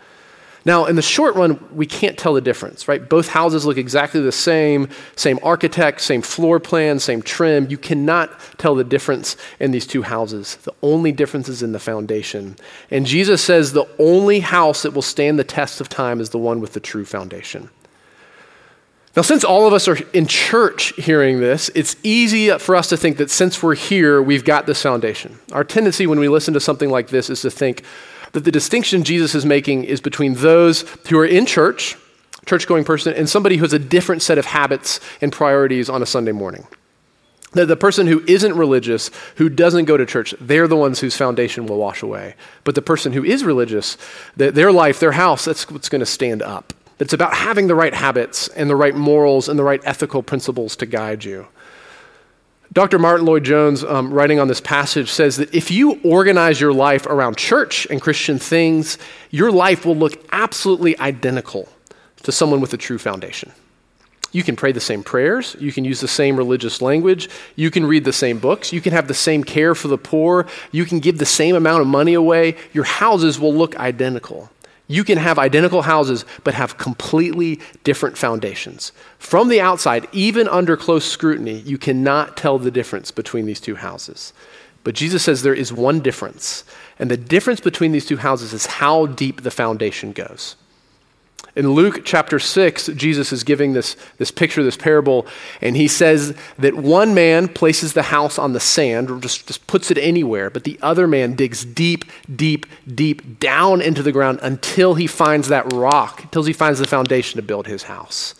Now, 0.65 0.85
in 0.85 0.97
the 0.97 1.03
short 1.03 1.35
run, 1.37 1.59
we 1.75 1.87
can't 1.87 2.19
tell 2.19 2.35
the 2.35 2.41
difference, 2.41 2.87
right? 2.87 3.09
Both 3.09 3.29
houses 3.29 3.65
look 3.65 3.79
exactly 3.79 4.21
the 4.21 4.33
same, 4.33 4.89
same 5.17 5.39
architect, 5.43 6.03
same 6.03 6.21
floor 6.21 6.61
plan, 6.61 6.99
same 6.99 7.23
trim. 7.23 7.69
You 7.71 7.79
cannot 7.79 8.31
tell 8.59 8.75
the 8.75 8.85
difference 8.85 9.37
in 9.59 9.71
these 9.71 9.87
two 9.87 10.03
houses. 10.03 10.57
The 10.57 10.75
only 10.83 11.13
difference 11.13 11.49
is 11.49 11.63
in 11.63 11.73
the 11.73 11.79
foundation. 11.79 12.57
And 12.91 13.07
Jesus 13.07 13.43
says 13.43 13.73
the 13.73 13.89
only 13.99 14.41
house 14.41 14.83
that 14.83 14.93
will 14.93 15.03
stand 15.03 15.39
the 15.39 15.45
test 15.45 15.81
of 15.81 15.89
time 15.89 16.21
is 16.21 16.31
the 16.31 16.39
one 16.39 16.61
with 16.61 16.75
the 16.75 16.81
true 16.81 17.07
foundation. 17.07 17.71
Now, 19.17 19.23
since 19.23 19.43
all 19.43 19.67
of 19.67 19.73
us 19.73 19.89
are 19.89 19.97
in 20.13 20.27
church 20.27 20.93
hearing 20.97 21.41
this, 21.41 21.69
it's 21.75 21.97
easy 22.05 22.57
for 22.59 22.77
us 22.77 22.89
to 22.91 22.97
think 22.97 23.17
that 23.17 23.31
since 23.31 23.61
we're 23.61 23.75
here, 23.75 24.23
we've 24.23 24.45
got 24.45 24.67
this 24.67 24.83
foundation. 24.83 25.37
Our 25.51 25.65
tendency 25.65 26.07
when 26.07 26.21
we 26.21 26.29
listen 26.29 26.55
to 26.55 26.61
something 26.61 26.91
like 26.91 27.09
this 27.09 27.29
is 27.29 27.43
to 27.43 27.51
think 27.51 27.83
that 28.33 28.45
the 28.45 28.53
distinction 28.53 29.05
Jesus 29.05 29.35
is 29.35 29.45
making 29.45 29.85
is 29.85 30.01
between 30.01 30.35
those 30.35 30.83
who 31.09 31.19
are 31.19 31.27
in 31.27 31.47
church, 31.47 31.97
church 32.47 32.67
going 32.67 32.85
person, 32.85 33.15
and 33.15 33.29
somebody 33.29 33.57
who 33.57 33.65
has 33.65 33.73
a 33.73 33.79
different 33.79 34.23
set 34.23 34.39
of 34.39 34.47
habits 34.47 35.01
and 35.21 35.33
priorities 35.33 35.89
on 35.89 36.03
a 36.03 36.07
Sunday 36.07 36.33
morning. 36.33 36.67
The, 37.53 37.67
the 37.67 37.77
person 37.77 38.07
who 38.07 38.23
isn't 38.29 38.55
religious, 38.55 39.11
who 39.37 39.49
doesn't 39.49 39.87
go 39.87 39.97
to 39.97 40.07
church, 40.07 40.35
they're 40.41 40.69
the 40.69 40.77
ones 40.77 41.01
whose 41.01 41.17
foundation 41.17 41.67
will 41.67 41.79
wash 41.79 42.03
away. 42.03 42.37
But 42.63 42.77
the 42.77 42.83
person 42.83 43.13
who 43.13 43.25
is 43.25 43.43
religious, 43.43 43.97
the, 44.37 44.53
their 44.53 44.71
life, 44.71 45.01
their 45.01 45.13
house, 45.13 45.45
that's 45.45 45.69
what's 45.69 45.89
going 45.89 46.01
to 46.01 46.07
stand 46.07 46.43
up. 46.43 46.73
It's 47.01 47.13
about 47.13 47.35
having 47.35 47.67
the 47.67 47.75
right 47.75 47.95
habits 47.95 48.47
and 48.49 48.71
the 48.71 48.77
right 48.77 48.95
morals 48.95 49.49
and 49.49 49.59
the 49.59 49.65
right 49.65 49.81
ethical 49.85 50.23
principles 50.23 50.77
to 50.77 50.87
guide 50.87 51.25
you. 51.25 51.49
Dr. 52.73 53.01
Martyn 53.01 53.27
Lloyd-Jones, 53.27 53.83
um, 53.83 54.15
writing 54.15 54.39
on 54.39 54.47
this 54.47 54.61
passage, 54.61 55.11
says 55.11 55.37
that 55.39 55.53
if 55.53 55.73
you 55.73 56.01
organize 56.05 56.61
your 56.61 56.73
life 56.73 57.05
around 57.07 57.37
church 57.37 57.87
and 57.91 58.01
Christian 58.01 58.39
things, 58.39 58.97
your 59.31 59.51
life 59.51 59.85
will 59.85 59.97
look 59.97 60.25
absolutely 60.31 60.97
identical 61.01 61.69
to 62.23 62.31
someone 62.31 62.61
with 62.61 62.73
a 62.73 62.77
true 62.77 62.99
foundation. 62.99 63.51
You 64.33 64.45
can 64.45 64.55
pray 64.55 64.71
the 64.71 64.81
same 64.81 65.03
prayers. 65.03 65.57
You 65.59 65.73
can 65.73 65.85
use 65.85 66.01
the 66.01 66.07
same 66.07 66.37
religious 66.37 66.81
language. 66.81 67.29
You 67.57 67.73
can 67.73 67.85
read 67.85 68.05
the 68.05 68.13
same 68.13 68.39
books. 68.39 68.73
You 68.73 68.81
can 68.81 68.93
have 68.93 69.09
the 69.09 69.15
same 69.15 69.43
care 69.43 69.75
for 69.75 69.89
the 69.89 69.99
poor. 69.99 70.47
You 70.71 70.85
can 70.85 71.01
give 71.01 71.19
the 71.19 71.27
same 71.27 71.57
amount 71.57 71.81
of 71.81 71.89
money 71.89 72.15
away. 72.15 72.57
Your 72.73 72.85
houses 72.85 73.41
will 73.41 73.53
look 73.53 73.77
identical. 73.81 74.49
You 74.91 75.05
can 75.05 75.19
have 75.19 75.39
identical 75.39 75.83
houses, 75.83 76.25
but 76.43 76.55
have 76.55 76.77
completely 76.77 77.61
different 77.85 78.19
foundations. 78.19 78.91
From 79.21 79.49
the 79.49 79.61
outside, 79.61 80.09
even 80.11 80.49
under 80.49 80.77
close 80.77 81.05
scrutiny, 81.05 81.61
you 81.61 81.79
cannot 81.79 82.37
tell 82.37 82.59
the 82.59 82.73
difference 82.73 83.13
between 83.13 83.47
these 83.47 83.61
two 83.61 83.77
houses. 83.77 84.33
But 84.83 84.97
Jesus 84.97 85.23
says 85.23 85.43
there 85.43 85.55
is 85.55 85.73
one 85.73 86.01
difference, 86.01 86.65
and 86.99 87.09
the 87.09 87.17
difference 87.17 87.61
between 87.61 87.93
these 87.93 88.05
two 88.05 88.17
houses 88.17 88.53
is 88.53 88.67
how 88.67 89.07
deep 89.07 89.43
the 89.43 89.53
foundation 89.53 90.11
goes. 90.11 90.57
In 91.57 91.73
Luke 91.73 92.03
chapter 92.05 92.39
6, 92.39 92.89
Jesus 92.89 93.33
is 93.33 93.43
giving 93.43 93.73
this, 93.73 93.97
this 94.19 94.31
picture, 94.31 94.63
this 94.63 94.77
parable, 94.77 95.27
and 95.61 95.77
he 95.77 95.89
says 95.89 96.37
that 96.59 96.75
one 96.75 97.13
man 97.13 97.49
places 97.49 97.93
the 97.93 98.05
house 98.05 98.39
on 98.39 98.53
the 98.53 98.61
sand, 98.61 99.11
or 99.11 99.19
just, 99.19 99.49
just 99.49 99.67
puts 99.67 99.91
it 99.91 99.99
anywhere, 99.99 100.49
but 100.49 100.63
the 100.63 100.79
other 100.81 101.09
man 101.09 101.35
digs 101.35 101.65
deep, 101.65 102.05
deep, 102.35 102.67
deep 102.87 103.41
down 103.41 103.81
into 103.83 104.03
the 104.03 104.13
ground 104.13 104.39
until 104.43 104.95
he 104.95 105.09
finds 105.09 105.49
that 105.49 105.73
rock, 105.73 106.23
until 106.23 106.45
he 106.45 106.53
finds 106.53 106.79
the 106.79 106.87
foundation 106.87 107.37
to 107.37 107.43
build 107.43 107.67
his 107.67 107.85
house. 107.85 108.35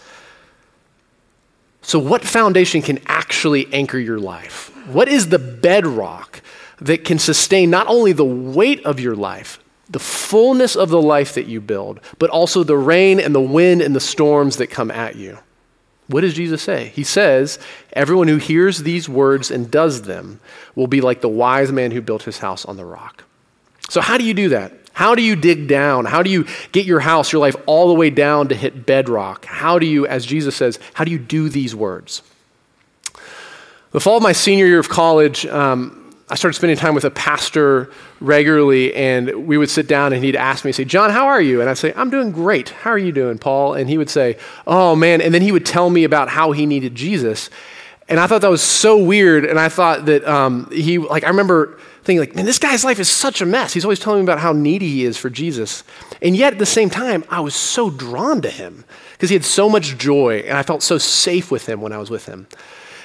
So, 1.83 1.99
what 1.99 2.23
foundation 2.23 2.83
can 2.83 3.01
actually 3.07 3.73
anchor 3.73 3.99
your 3.99 4.21
life? 4.21 4.71
What 4.87 5.09
is 5.09 5.31
the 5.31 5.39
bedrock 5.39 6.43
that 6.81 7.05
can 7.05 7.19
sustain 7.19 7.71
not 7.71 7.87
only 7.89 8.13
the 8.13 8.25
weight 8.25 8.85
of 8.85 9.01
your 9.01 9.17
life, 9.17 9.59
the 9.91 9.99
fullness 9.99 10.77
of 10.77 10.89
the 10.89 11.03
life 11.03 11.35
that 11.35 11.47
you 11.47 11.61
build, 11.61 12.01
but 12.19 12.31
also 12.31 12.63
the 12.63 12.77
rain 12.77 13.19
and 13.21 13.35
the 13.35 13.41
wind 13.41 13.83
and 13.83 13.95
the 13.95 14.01
storms 14.01 14.57
that 14.57 14.69
come 14.69 14.91
at 14.91 15.17
you. 15.17 15.39
What 16.07 16.23
does 16.23 16.35
Jesus 16.35 16.63
say? 16.63 16.89
He 16.95 17.05
says, 17.05 17.59
Everyone 17.93 18.29
who 18.29 18.37
hears 18.37 18.83
these 18.83 19.09
words 19.09 19.51
and 19.51 19.71
does 19.71 20.03
them 20.03 20.41
will 20.75 20.87
be 20.87 21.01
like 21.01 21.21
the 21.21 21.29
wise 21.29 21.71
man 21.71 21.91
who 21.91 22.01
built 22.01 22.23
his 22.23 22.39
house 22.39 22.65
on 22.65 22.77
the 22.77 22.85
rock. 22.85 23.25
So, 23.89 24.01
how 24.01 24.17
do 24.17 24.25
you 24.25 24.35
do 24.35 24.49
that? 24.51 24.73
How 24.93 25.15
do 25.15 25.23
you 25.23 25.37
dig 25.37 25.67
down? 25.67 26.05
How 26.05 26.23
do 26.23 26.31
you 26.31 26.47
get 26.73 26.85
your 26.85 27.01
house, 27.01 27.33
your 27.33 27.41
life, 27.41 27.57
all 27.67 27.89
the 27.89 27.95
way 27.95 28.11
down 28.11 28.49
to 28.49 28.55
hit 28.55 28.87
bedrock? 28.87 29.45
How 29.45 29.79
do 29.79 29.87
you, 29.87 30.07
as 30.07 30.27
Jesus 30.27 30.57
says, 30.57 30.79
how 30.95 31.05
do 31.05 31.11
you 31.11 31.19
do 31.19 31.49
these 31.49 31.75
words? 31.75 32.23
The 33.93 34.01
fall 34.01 34.19
of 34.19 34.23
my 34.23 34.33
senior 34.33 34.67
year 34.67 34.79
of 34.79 34.89
college, 34.89 35.47
um, 35.47 36.00
I 36.31 36.37
started 36.37 36.55
spending 36.55 36.77
time 36.77 36.95
with 36.95 37.05
a 37.05 37.11
pastor 37.11 37.91
regularly, 38.21 38.95
and 38.95 39.49
we 39.49 39.59
would 39.59 39.69
sit 39.69 39.89
down 39.89 40.13
and 40.13 40.25
he'd 40.25 40.37
ask 40.37 40.65
me, 40.65 40.71
say, 40.71 40.85
John, 40.85 41.11
how 41.11 41.27
are 41.27 41.43
you? 41.43 41.61
And 41.61 41.69
I'd 41.69 41.77
say, 41.77 41.93
I'm 41.97 42.09
doing 42.09 42.31
great. 42.31 42.69
How 42.69 42.91
are 42.91 42.99
you 42.99 43.11
doing, 43.11 43.37
Paul? 43.37 43.75
And 43.75 43.91
he 43.91 43.99
would 43.99 44.09
say, 44.09 44.39
Oh, 44.67 44.95
man. 44.95 45.21
And 45.21 45.35
then 45.35 45.43
he 45.43 45.51
would 45.51 45.67
tell 45.67 45.91
me 45.91 46.05
about 46.05 46.29
how 46.29 46.53
he 46.53 46.67
needed 46.67 46.95
Jesus. 46.95 47.51
And 48.09 48.21
I 48.21 48.29
thought 48.29 48.43
that 48.43 48.51
was 48.51 48.63
so 48.63 48.97
weird. 49.03 49.45
And 49.45 49.59
I 49.59 49.69
thought 49.69 50.07
that 50.07 50.27
um, 50.27 50.71
he, 50.71 50.99
like, 50.99 51.25
I 51.25 51.29
remember 51.29 51.79
thinking, 52.05 52.21
like, 52.21 52.35
man, 52.35 52.45
this 52.45 52.59
guy's 52.59 52.85
life 52.85 53.01
is 53.01 53.11
such 53.11 53.41
a 53.41 53.47
mess. 53.47 53.73
He's 53.73 53.85
always 53.85 54.01
telling 54.01 54.21
me 54.21 54.25
about 54.25 54.39
how 54.39 54.53
needy 54.53 54.89
he 54.89 55.05
is 55.05 55.17
for 55.17 55.31
Jesus. 55.31 55.83
And 56.23 56.37
yet 56.37 56.53
at 56.53 56.59
the 56.61 56.67
same 56.67 56.91
time, 56.91 57.25
I 57.29 57.41
was 57.41 57.55
so 57.55 57.91
drawn 57.91 58.41
to 58.43 58.51
him 58.51 58.85
because 59.13 59.31
he 59.31 59.35
had 59.35 59.45
so 59.45 59.69
much 59.69 59.99
joy, 59.99 60.45
and 60.47 60.57
I 60.57 60.63
felt 60.63 60.83
so 60.83 60.97
safe 60.97 61.51
with 61.51 61.67
him 61.67 61.81
when 61.81 61.93
I 61.93 61.99
was 61.99 62.09
with 62.09 62.27
him. 62.27 62.47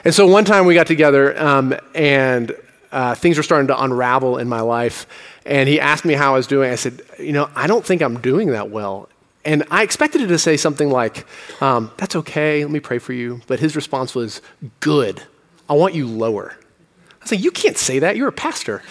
And 0.03 0.13
so 0.13 0.27
one 0.27 0.45
time 0.45 0.65
we 0.65 0.75
got 0.75 0.87
together, 0.87 1.39
um, 1.41 1.75
and 1.93 2.55
uh, 2.95 3.13
things 3.13 3.35
were 3.35 3.43
starting 3.43 3.67
to 3.67 3.83
unravel 3.83 4.37
in 4.37 4.47
my 4.47 4.61
life. 4.61 5.05
And 5.45 5.67
he 5.67 5.81
asked 5.81 6.05
me 6.05 6.13
how 6.13 6.33
I 6.33 6.37
was 6.37 6.47
doing. 6.47 6.71
I 6.71 6.75
said, 6.75 7.01
You 7.19 7.33
know, 7.33 7.49
I 7.53 7.67
don't 7.67 7.85
think 7.85 8.01
I'm 8.01 8.21
doing 8.21 8.51
that 8.51 8.69
well. 8.71 9.09
And 9.43 9.63
I 9.69 9.83
expected 9.83 10.21
him 10.21 10.29
to 10.29 10.39
say 10.39 10.55
something 10.55 10.89
like, 10.89 11.27
um, 11.61 11.91
That's 11.97 12.15
okay, 12.15 12.63
let 12.63 12.71
me 12.71 12.79
pray 12.79 12.99
for 12.99 13.11
you. 13.11 13.41
But 13.47 13.59
his 13.59 13.75
response 13.75 14.15
was, 14.15 14.41
Good, 14.79 15.21
I 15.69 15.73
want 15.73 15.93
you 15.93 16.07
lower. 16.07 16.55
I 16.57 17.15
was 17.21 17.31
like, 17.31 17.43
You 17.43 17.51
can't 17.51 17.77
say 17.77 17.99
that, 17.99 18.15
you're 18.15 18.29
a 18.29 18.33
pastor. 18.33 18.81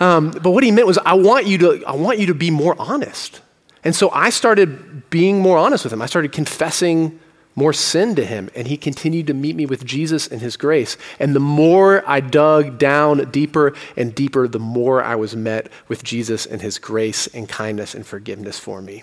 Um, 0.00 0.30
but 0.30 0.52
what 0.52 0.64
he 0.64 0.70
meant 0.70 0.86
was, 0.86 0.96
I 0.96 1.12
want, 1.12 1.46
you 1.46 1.58
to, 1.58 1.84
I 1.84 1.94
want 1.94 2.18
you 2.18 2.26
to 2.26 2.34
be 2.34 2.50
more 2.50 2.74
honest. 2.78 3.42
And 3.84 3.94
so 3.94 4.10
I 4.10 4.30
started 4.30 5.10
being 5.10 5.40
more 5.40 5.58
honest 5.58 5.84
with 5.84 5.92
him. 5.92 6.00
I 6.00 6.06
started 6.06 6.32
confessing 6.32 7.20
more 7.60 7.74
sin 7.74 8.14
to 8.14 8.24
him, 8.24 8.48
and 8.54 8.66
he 8.66 8.78
continued 8.78 9.26
to 9.26 9.34
meet 9.34 9.54
me 9.54 9.66
with 9.66 9.84
Jesus 9.84 10.26
and 10.26 10.40
his 10.40 10.56
grace. 10.56 10.96
And 11.18 11.36
the 11.36 11.40
more 11.40 12.02
I 12.08 12.20
dug 12.20 12.78
down 12.78 13.30
deeper 13.30 13.74
and 13.98 14.14
deeper, 14.14 14.48
the 14.48 14.58
more 14.58 15.04
I 15.04 15.14
was 15.14 15.36
met 15.36 15.68
with 15.86 16.02
Jesus 16.02 16.46
and 16.46 16.62
his 16.62 16.78
grace 16.78 17.26
and 17.26 17.46
kindness 17.46 17.94
and 17.94 18.06
forgiveness 18.06 18.58
for 18.58 18.80
me. 18.80 19.02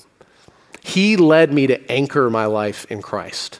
He 0.81 1.17
led 1.17 1.53
me 1.53 1.67
to 1.67 1.91
anchor 1.91 2.31
my 2.31 2.45
life 2.45 2.85
in 2.89 3.03
Christ. 3.03 3.59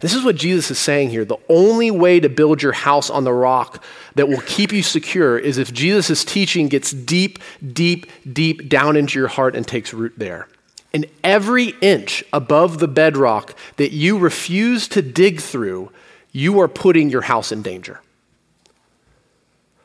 This 0.00 0.12
is 0.12 0.22
what 0.22 0.36
Jesus 0.36 0.70
is 0.70 0.78
saying 0.78 1.08
here. 1.08 1.24
The 1.24 1.38
only 1.48 1.90
way 1.90 2.20
to 2.20 2.28
build 2.28 2.62
your 2.62 2.72
house 2.72 3.08
on 3.08 3.24
the 3.24 3.32
rock 3.32 3.82
that 4.16 4.28
will 4.28 4.42
keep 4.42 4.72
you 4.72 4.82
secure 4.82 5.38
is 5.38 5.56
if 5.56 5.72
Jesus' 5.72 6.22
teaching 6.22 6.68
gets 6.68 6.90
deep, 6.90 7.38
deep, 7.72 8.10
deep 8.30 8.68
down 8.68 8.96
into 8.96 9.18
your 9.18 9.28
heart 9.28 9.56
and 9.56 9.66
takes 9.66 9.94
root 9.94 10.12
there. 10.18 10.48
And 10.94 11.06
every 11.24 11.74
inch 11.80 12.22
above 12.32 12.78
the 12.78 12.86
bedrock 12.86 13.58
that 13.76 13.92
you 13.92 14.16
refuse 14.16 14.86
to 14.88 15.02
dig 15.02 15.40
through, 15.40 15.90
you 16.30 16.60
are 16.60 16.68
putting 16.68 17.10
your 17.10 17.22
house 17.22 17.50
in 17.50 17.62
danger. 17.62 18.00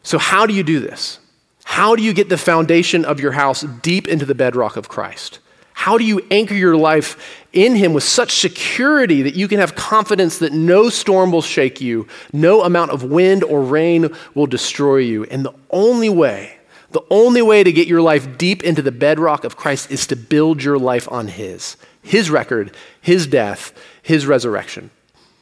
So, 0.04 0.20
how 0.20 0.46
do 0.46 0.54
you 0.54 0.64
do 0.64 0.80
this? 0.80 1.20
How 1.64 1.96
do 1.96 2.04
you 2.04 2.14
get 2.14 2.30
the 2.30 2.38
foundation 2.38 3.06
of 3.06 3.20
your 3.20 3.32
house 3.32 3.62
deep 3.62 4.08
into 4.08 4.26
the 4.26 4.36
bedrock 4.36 4.78
of 4.78 4.88
Christ? 4.88 5.40
How 5.74 5.98
do 5.98 6.04
you 6.04 6.22
anchor 6.30 6.54
your 6.54 6.76
life 6.76 7.46
in 7.54 7.76
Him 7.76 7.94
with 7.94 8.04
such 8.04 8.34
security 8.40 9.24
that 9.24 9.36
you 9.36 9.48
can 9.48 9.60
have 9.60 9.76
confidence 9.76 10.40
that 10.40 10.54
no 10.54 10.90
storm 10.90 11.32
will 11.32 11.42
shake 11.42 11.82
you, 11.82 12.08
no 12.34 12.64
amount 12.64 12.92
of 12.92 13.04
wind 13.04 13.44
or 13.44 13.64
rain 13.64 14.10
will 14.36 14.46
destroy 14.46 14.98
you? 14.98 15.24
And 15.26 15.44
the 15.44 15.54
only 15.72 16.10
way 16.10 16.59
the 16.92 17.04
only 17.10 17.42
way 17.42 17.64
to 17.64 17.72
get 17.72 17.88
your 17.88 18.02
life 18.02 18.38
deep 18.38 18.64
into 18.64 18.82
the 18.82 18.92
bedrock 18.92 19.44
of 19.44 19.56
Christ 19.56 19.92
is 19.92 20.08
to 20.08 20.16
build 20.16 20.64
your 20.64 20.78
life 20.78 21.12
on 21.12 21.28
His, 21.28 21.78
His 22.02 22.30
record, 22.30 22.76
His 23.00 23.28
death, 23.28 23.74
His 24.02 24.26
resurrection. 24.26 24.90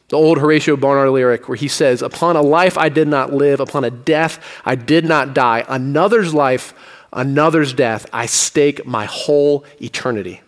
The 0.08 0.16
old 0.16 0.38
Horatius 0.38 0.80
Bonar 0.80 1.10
lyric 1.10 1.48
where 1.48 1.56
he 1.56 1.68
says, 1.68 2.00
Upon 2.00 2.34
a 2.34 2.40
life 2.40 2.78
I 2.78 2.88
did 2.88 3.08
not 3.08 3.32
live, 3.32 3.60
upon 3.60 3.84
a 3.84 3.90
death 3.90 4.42
I 4.64 4.74
did 4.74 5.04
not 5.04 5.34
die, 5.34 5.64
another's 5.68 6.32
life, 6.32 6.72
another's 7.12 7.74
death, 7.74 8.06
I 8.12 8.24
stake 8.24 8.86
my 8.86 9.04
whole 9.04 9.64
eternity. 9.80 10.40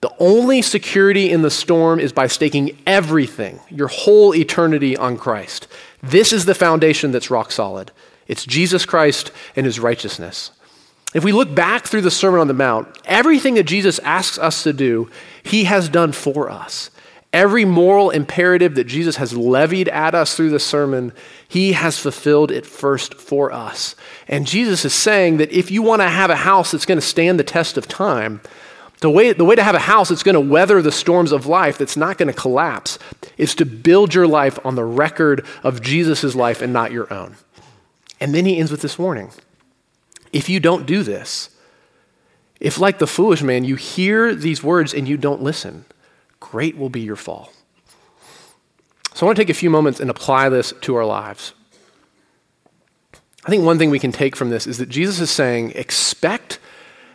The 0.00 0.14
only 0.18 0.62
security 0.62 1.30
in 1.30 1.42
the 1.42 1.50
storm 1.50 2.00
is 2.00 2.12
by 2.12 2.26
staking 2.26 2.78
everything, 2.86 3.60
your 3.70 3.88
whole 3.88 4.34
eternity 4.34 4.96
on 4.96 5.16
Christ. 5.18 5.68
This 6.02 6.32
is 6.32 6.44
the 6.44 6.54
foundation 6.54 7.12
that's 7.12 7.30
rock 7.30 7.50
solid. 7.50 7.90
It's 8.28 8.44
Jesus 8.44 8.84
Christ 8.84 9.30
and 9.54 9.66
his 9.66 9.80
righteousness. 9.80 10.50
If 11.14 11.24
we 11.24 11.32
look 11.32 11.54
back 11.54 11.84
through 11.86 12.02
the 12.02 12.10
Sermon 12.10 12.40
on 12.40 12.48
the 12.48 12.54
Mount, 12.54 12.88
everything 13.04 13.54
that 13.54 13.64
Jesus 13.64 13.98
asks 14.00 14.38
us 14.38 14.62
to 14.64 14.72
do, 14.72 15.08
he 15.42 15.64
has 15.64 15.88
done 15.88 16.12
for 16.12 16.50
us. 16.50 16.90
Every 17.32 17.64
moral 17.64 18.10
imperative 18.10 18.74
that 18.76 18.84
Jesus 18.84 19.16
has 19.16 19.36
levied 19.36 19.88
at 19.88 20.14
us 20.14 20.34
through 20.34 20.50
the 20.50 20.58
sermon, 20.58 21.12
he 21.46 21.72
has 21.72 21.98
fulfilled 21.98 22.50
it 22.50 22.64
first 22.64 23.14
for 23.14 23.52
us. 23.52 23.94
And 24.26 24.46
Jesus 24.46 24.84
is 24.84 24.94
saying 24.94 25.36
that 25.36 25.52
if 25.52 25.70
you 25.70 25.82
want 25.82 26.02
to 26.02 26.08
have 26.08 26.30
a 26.30 26.36
house 26.36 26.70
that's 26.70 26.86
going 26.86 26.98
to 26.98 27.06
stand 27.06 27.38
the 27.38 27.44
test 27.44 27.76
of 27.76 27.88
time, 27.88 28.40
the 29.00 29.10
way, 29.10 29.32
the 29.32 29.44
way 29.44 29.54
to 29.54 29.62
have 29.62 29.74
a 29.74 29.80
house 29.80 30.08
that's 30.08 30.22
going 30.22 30.34
to 30.34 30.40
weather 30.40 30.80
the 30.80 30.92
storms 30.92 31.30
of 31.30 31.46
life, 31.46 31.76
that's 31.78 31.96
not 31.96 32.16
going 32.16 32.28
to 32.28 32.38
collapse, 32.38 32.98
is 33.36 33.54
to 33.56 33.66
build 33.66 34.14
your 34.14 34.26
life 34.26 34.58
on 34.64 34.74
the 34.74 34.84
record 34.84 35.44
of 35.62 35.82
Jesus' 35.82 36.34
life 36.34 36.62
and 36.62 36.72
not 36.72 36.92
your 36.92 37.12
own. 37.12 37.36
And 38.20 38.34
then 38.34 38.44
he 38.44 38.58
ends 38.58 38.70
with 38.70 38.82
this 38.82 38.98
warning 38.98 39.32
if 40.32 40.48
you 40.48 40.60
don't 40.60 40.86
do 40.86 41.02
this, 41.02 41.50
if, 42.60 42.78
like 42.78 42.98
the 42.98 43.06
foolish 43.06 43.42
man, 43.42 43.64
you 43.64 43.76
hear 43.76 44.34
these 44.34 44.62
words 44.62 44.92
and 44.92 45.08
you 45.08 45.16
don't 45.16 45.42
listen, 45.42 45.84
great 46.40 46.76
will 46.76 46.90
be 46.90 47.00
your 47.00 47.16
fall. 47.16 47.52
So 49.14 49.24
I 49.24 49.28
want 49.28 49.36
to 49.36 49.42
take 49.42 49.50
a 49.50 49.54
few 49.54 49.70
moments 49.70 50.00
and 50.00 50.10
apply 50.10 50.48
this 50.50 50.74
to 50.82 50.94
our 50.94 51.06
lives. 51.06 51.54
I 53.46 53.48
think 53.48 53.64
one 53.64 53.78
thing 53.78 53.90
we 53.90 53.98
can 53.98 54.12
take 54.12 54.36
from 54.36 54.50
this 54.50 54.66
is 54.66 54.78
that 54.78 54.88
Jesus 54.88 55.20
is 55.20 55.30
saying, 55.30 55.72
expect 55.74 56.58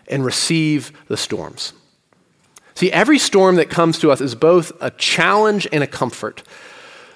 and 0.07 0.25
receive 0.25 0.91
the 1.07 1.17
storms. 1.17 1.73
See, 2.73 2.91
every 2.91 3.19
storm 3.19 3.57
that 3.57 3.69
comes 3.69 3.99
to 3.99 4.11
us 4.11 4.21
is 4.21 4.33
both 4.33 4.71
a 4.81 4.91
challenge 4.91 5.67
and 5.71 5.83
a 5.83 5.87
comfort. 5.87 6.41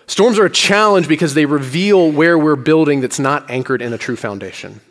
Storms 0.08 0.38
are 0.38 0.46
a 0.46 0.50
challenge 0.50 1.08
because 1.08 1.34
they 1.34 1.46
reveal 1.46 2.12
where 2.12 2.38
we're 2.38 2.56
building 2.56 3.02
that's 3.02 3.20
not 3.20 3.50
anchored 3.50 3.82
in 3.82 3.94
a 3.94 3.98
true 3.98 4.16
foundation. 4.16 4.82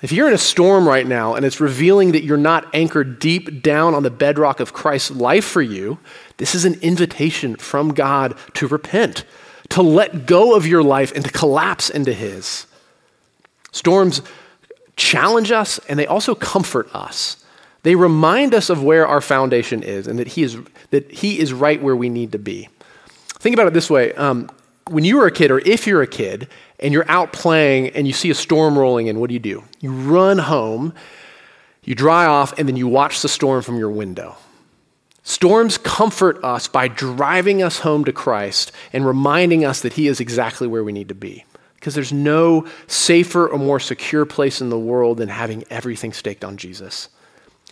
If 0.00 0.12
you're 0.12 0.28
in 0.28 0.34
a 0.34 0.38
storm 0.38 0.86
right 0.86 1.06
now 1.06 1.34
and 1.34 1.44
it's 1.44 1.60
revealing 1.60 2.12
that 2.12 2.22
you're 2.22 2.36
not 2.36 2.72
anchored 2.74 3.18
deep 3.18 3.62
down 3.62 3.94
on 3.94 4.04
the 4.04 4.10
bedrock 4.10 4.60
of 4.60 4.72
Christ's 4.72 5.10
life 5.10 5.44
for 5.44 5.62
you, 5.62 5.98
this 6.36 6.54
is 6.54 6.64
an 6.64 6.74
invitation 6.82 7.56
from 7.56 7.94
God 7.94 8.36
to 8.54 8.68
repent, 8.68 9.24
to 9.70 9.82
let 9.82 10.26
go 10.26 10.54
of 10.54 10.66
your 10.66 10.82
life 10.82 11.12
and 11.14 11.24
to 11.24 11.32
collapse 11.32 11.90
into 11.90 12.12
His. 12.12 12.66
Storms 13.72 14.22
challenge 14.94 15.50
us 15.50 15.78
and 15.88 15.98
they 15.98 16.06
also 16.06 16.34
comfort 16.34 16.92
us. 16.94 17.44
They 17.82 17.94
remind 17.94 18.54
us 18.54 18.70
of 18.70 18.82
where 18.82 19.06
our 19.06 19.20
foundation 19.20 19.82
is 19.82 20.06
and 20.06 20.18
that 20.18 20.28
He 20.28 20.42
is, 20.42 20.58
that 20.90 21.10
he 21.10 21.38
is 21.40 21.52
right 21.52 21.82
where 21.82 21.96
we 21.96 22.08
need 22.08 22.32
to 22.32 22.38
be. 22.38 22.68
Think 23.38 23.54
about 23.54 23.66
it 23.66 23.74
this 23.74 23.88
way 23.88 24.12
um, 24.14 24.50
when 24.90 25.04
you 25.04 25.16
were 25.16 25.26
a 25.26 25.30
kid, 25.30 25.50
or 25.50 25.58
if 25.60 25.86
you're 25.86 26.02
a 26.02 26.06
kid, 26.06 26.48
and 26.80 26.92
you're 26.92 27.08
out 27.10 27.32
playing 27.32 27.90
and 27.90 28.06
you 28.06 28.12
see 28.12 28.30
a 28.30 28.34
storm 28.34 28.78
rolling 28.78 29.08
in, 29.08 29.18
what 29.18 29.28
do 29.28 29.34
you 29.34 29.40
do? 29.40 29.64
You 29.80 29.92
run 29.92 30.38
home, 30.38 30.94
you 31.84 31.94
dry 31.94 32.26
off, 32.26 32.58
and 32.58 32.68
then 32.68 32.76
you 32.76 32.86
watch 32.86 33.22
the 33.22 33.28
storm 33.28 33.62
from 33.62 33.78
your 33.78 33.90
window. 33.90 34.36
Storms 35.22 35.76
comfort 35.76 36.42
us 36.42 36.68
by 36.68 36.88
driving 36.88 37.62
us 37.62 37.80
home 37.80 38.04
to 38.04 38.12
Christ 38.12 38.72
and 38.92 39.06
reminding 39.06 39.64
us 39.64 39.82
that 39.82 39.94
He 39.94 40.06
is 40.06 40.20
exactly 40.20 40.66
where 40.66 40.84
we 40.84 40.92
need 40.92 41.08
to 41.08 41.14
be. 41.14 41.44
Because 41.74 41.94
there's 41.94 42.12
no 42.12 42.66
safer 42.86 43.46
or 43.46 43.58
more 43.58 43.78
secure 43.78 44.24
place 44.24 44.60
in 44.60 44.70
the 44.70 44.78
world 44.78 45.18
than 45.18 45.28
having 45.28 45.64
everything 45.70 46.12
staked 46.12 46.44
on 46.44 46.56
Jesus. 46.56 47.08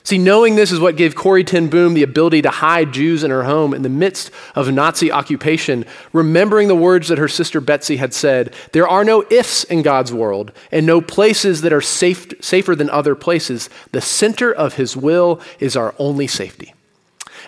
See, 0.06 0.18
knowing 0.18 0.54
this 0.54 0.70
is 0.70 0.78
what 0.78 0.94
gave 0.94 1.16
Corrie 1.16 1.42
ten 1.42 1.66
Boom 1.66 1.94
the 1.94 2.04
ability 2.04 2.40
to 2.42 2.50
hide 2.50 2.92
Jews 2.92 3.24
in 3.24 3.32
her 3.32 3.42
home 3.42 3.74
in 3.74 3.82
the 3.82 3.88
midst 3.88 4.30
of 4.54 4.72
Nazi 4.72 5.10
occupation, 5.10 5.84
remembering 6.12 6.68
the 6.68 6.76
words 6.76 7.08
that 7.08 7.18
her 7.18 7.26
sister 7.26 7.60
Betsie 7.60 7.96
had 7.96 8.14
said 8.14 8.54
there 8.70 8.86
are 8.86 9.02
no 9.04 9.24
ifs 9.30 9.64
in 9.64 9.82
God's 9.82 10.12
world 10.12 10.52
and 10.70 10.86
no 10.86 11.00
places 11.00 11.62
that 11.62 11.72
are 11.72 11.80
safe, 11.80 12.32
safer 12.40 12.76
than 12.76 12.88
other 12.88 13.16
places. 13.16 13.68
The 13.90 14.00
center 14.00 14.52
of 14.52 14.74
his 14.74 14.96
will 14.96 15.40
is 15.58 15.74
our 15.74 15.92
only 15.98 16.28
safety. 16.28 16.72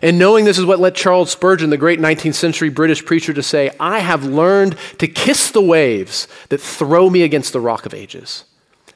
And 0.02 0.18
knowing 0.18 0.44
this 0.44 0.58
is 0.58 0.66
what 0.66 0.80
led 0.80 0.96
Charles 0.96 1.30
Spurgeon, 1.30 1.70
the 1.70 1.76
great 1.76 2.00
19th 2.00 2.34
century 2.34 2.70
British 2.70 3.04
preacher, 3.04 3.32
to 3.32 3.42
say, 3.42 3.70
I 3.78 4.00
have 4.00 4.24
learned 4.24 4.76
to 4.98 5.06
kiss 5.06 5.52
the 5.52 5.62
waves 5.62 6.26
that 6.48 6.60
throw 6.60 7.08
me 7.08 7.22
against 7.22 7.52
the 7.52 7.60
rock 7.60 7.86
of 7.86 7.94
ages. 7.94 8.46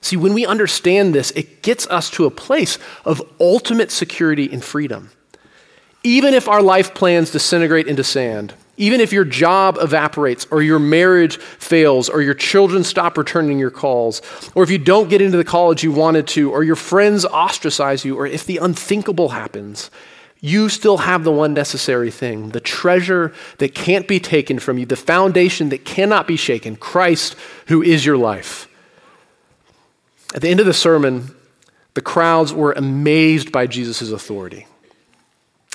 See, 0.02 0.16
when 0.16 0.34
we 0.34 0.44
understand 0.44 1.14
this, 1.14 1.30
it 1.30 1.62
gets 1.62 1.86
us 1.86 2.10
to 2.10 2.26
a 2.26 2.30
place 2.30 2.78
of 3.04 3.22
ultimate 3.40 3.90
security 3.90 4.50
and 4.52 4.62
freedom. 4.62 5.10
Even 6.02 6.34
if 6.34 6.48
our 6.48 6.60
life 6.60 6.92
plans 6.92 7.30
disintegrate 7.30 7.86
into 7.86 8.04
sand, 8.04 8.52
Even 8.78 9.00
if 9.02 9.12
your 9.12 9.24
job 9.24 9.76
evaporates, 9.80 10.46
or 10.50 10.62
your 10.62 10.78
marriage 10.78 11.36
fails, 11.36 12.08
or 12.08 12.22
your 12.22 12.34
children 12.34 12.84
stop 12.84 13.18
returning 13.18 13.58
your 13.58 13.70
calls, 13.70 14.22
or 14.54 14.62
if 14.62 14.70
you 14.70 14.78
don't 14.78 15.10
get 15.10 15.20
into 15.20 15.36
the 15.36 15.44
college 15.44 15.84
you 15.84 15.92
wanted 15.92 16.26
to, 16.28 16.50
or 16.50 16.64
your 16.64 16.76
friends 16.76 17.26
ostracize 17.26 18.04
you, 18.04 18.16
or 18.16 18.26
if 18.26 18.46
the 18.46 18.56
unthinkable 18.56 19.28
happens, 19.28 19.90
you 20.40 20.70
still 20.70 20.98
have 20.98 21.22
the 21.22 21.30
one 21.30 21.52
necessary 21.52 22.10
thing 22.10 22.48
the 22.50 22.60
treasure 22.60 23.32
that 23.58 23.74
can't 23.74 24.08
be 24.08 24.18
taken 24.18 24.58
from 24.58 24.78
you, 24.78 24.86
the 24.86 24.96
foundation 24.96 25.68
that 25.68 25.84
cannot 25.84 26.26
be 26.26 26.36
shaken 26.36 26.74
Christ, 26.74 27.36
who 27.66 27.82
is 27.82 28.06
your 28.06 28.16
life. 28.16 28.68
At 30.34 30.42
the 30.42 30.48
end 30.48 30.60
of 30.60 30.66
the 30.66 30.72
sermon, 30.72 31.34
the 31.94 32.00
crowds 32.00 32.52
were 32.52 32.72
amazed 32.72 33.52
by 33.52 33.66
Jesus' 33.66 34.10
authority. 34.10 34.66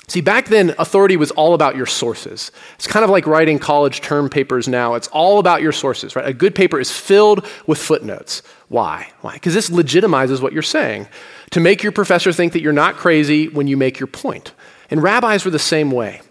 See, 0.08 0.22
back 0.22 0.46
then, 0.46 0.74
authority 0.78 1.18
was 1.18 1.30
all 1.32 1.52
about 1.52 1.76
your 1.76 1.84
sources. 1.84 2.50
It's 2.76 2.86
kind 2.86 3.04
of 3.04 3.10
like 3.10 3.26
writing 3.26 3.58
college 3.58 4.00
term 4.00 4.30
papers 4.30 4.66
now. 4.66 4.94
It's 4.94 5.08
all 5.08 5.38
about 5.38 5.60
your 5.60 5.70
sources, 5.70 6.16
right? 6.16 6.26
A 6.26 6.32
good 6.32 6.54
paper 6.54 6.80
is 6.80 6.90
filled 6.90 7.46
with 7.66 7.78
footnotes. 7.78 8.42
Why? 8.68 9.12
Why? 9.20 9.34
Because 9.34 9.52
this 9.52 9.68
legitimizes 9.68 10.40
what 10.40 10.54
you're 10.54 10.62
saying 10.62 11.08
to 11.50 11.60
make 11.60 11.82
your 11.82 11.92
professor 11.92 12.32
think 12.32 12.54
that 12.54 12.62
you're 12.62 12.72
not 12.72 12.96
crazy 12.96 13.48
when 13.48 13.66
you 13.66 13.76
make 13.76 14.00
your 14.00 14.06
point. 14.06 14.52
And 14.90 15.02
rabbis 15.02 15.44
were 15.44 15.50
the 15.50 15.58
same 15.58 15.90
way. 15.90 16.22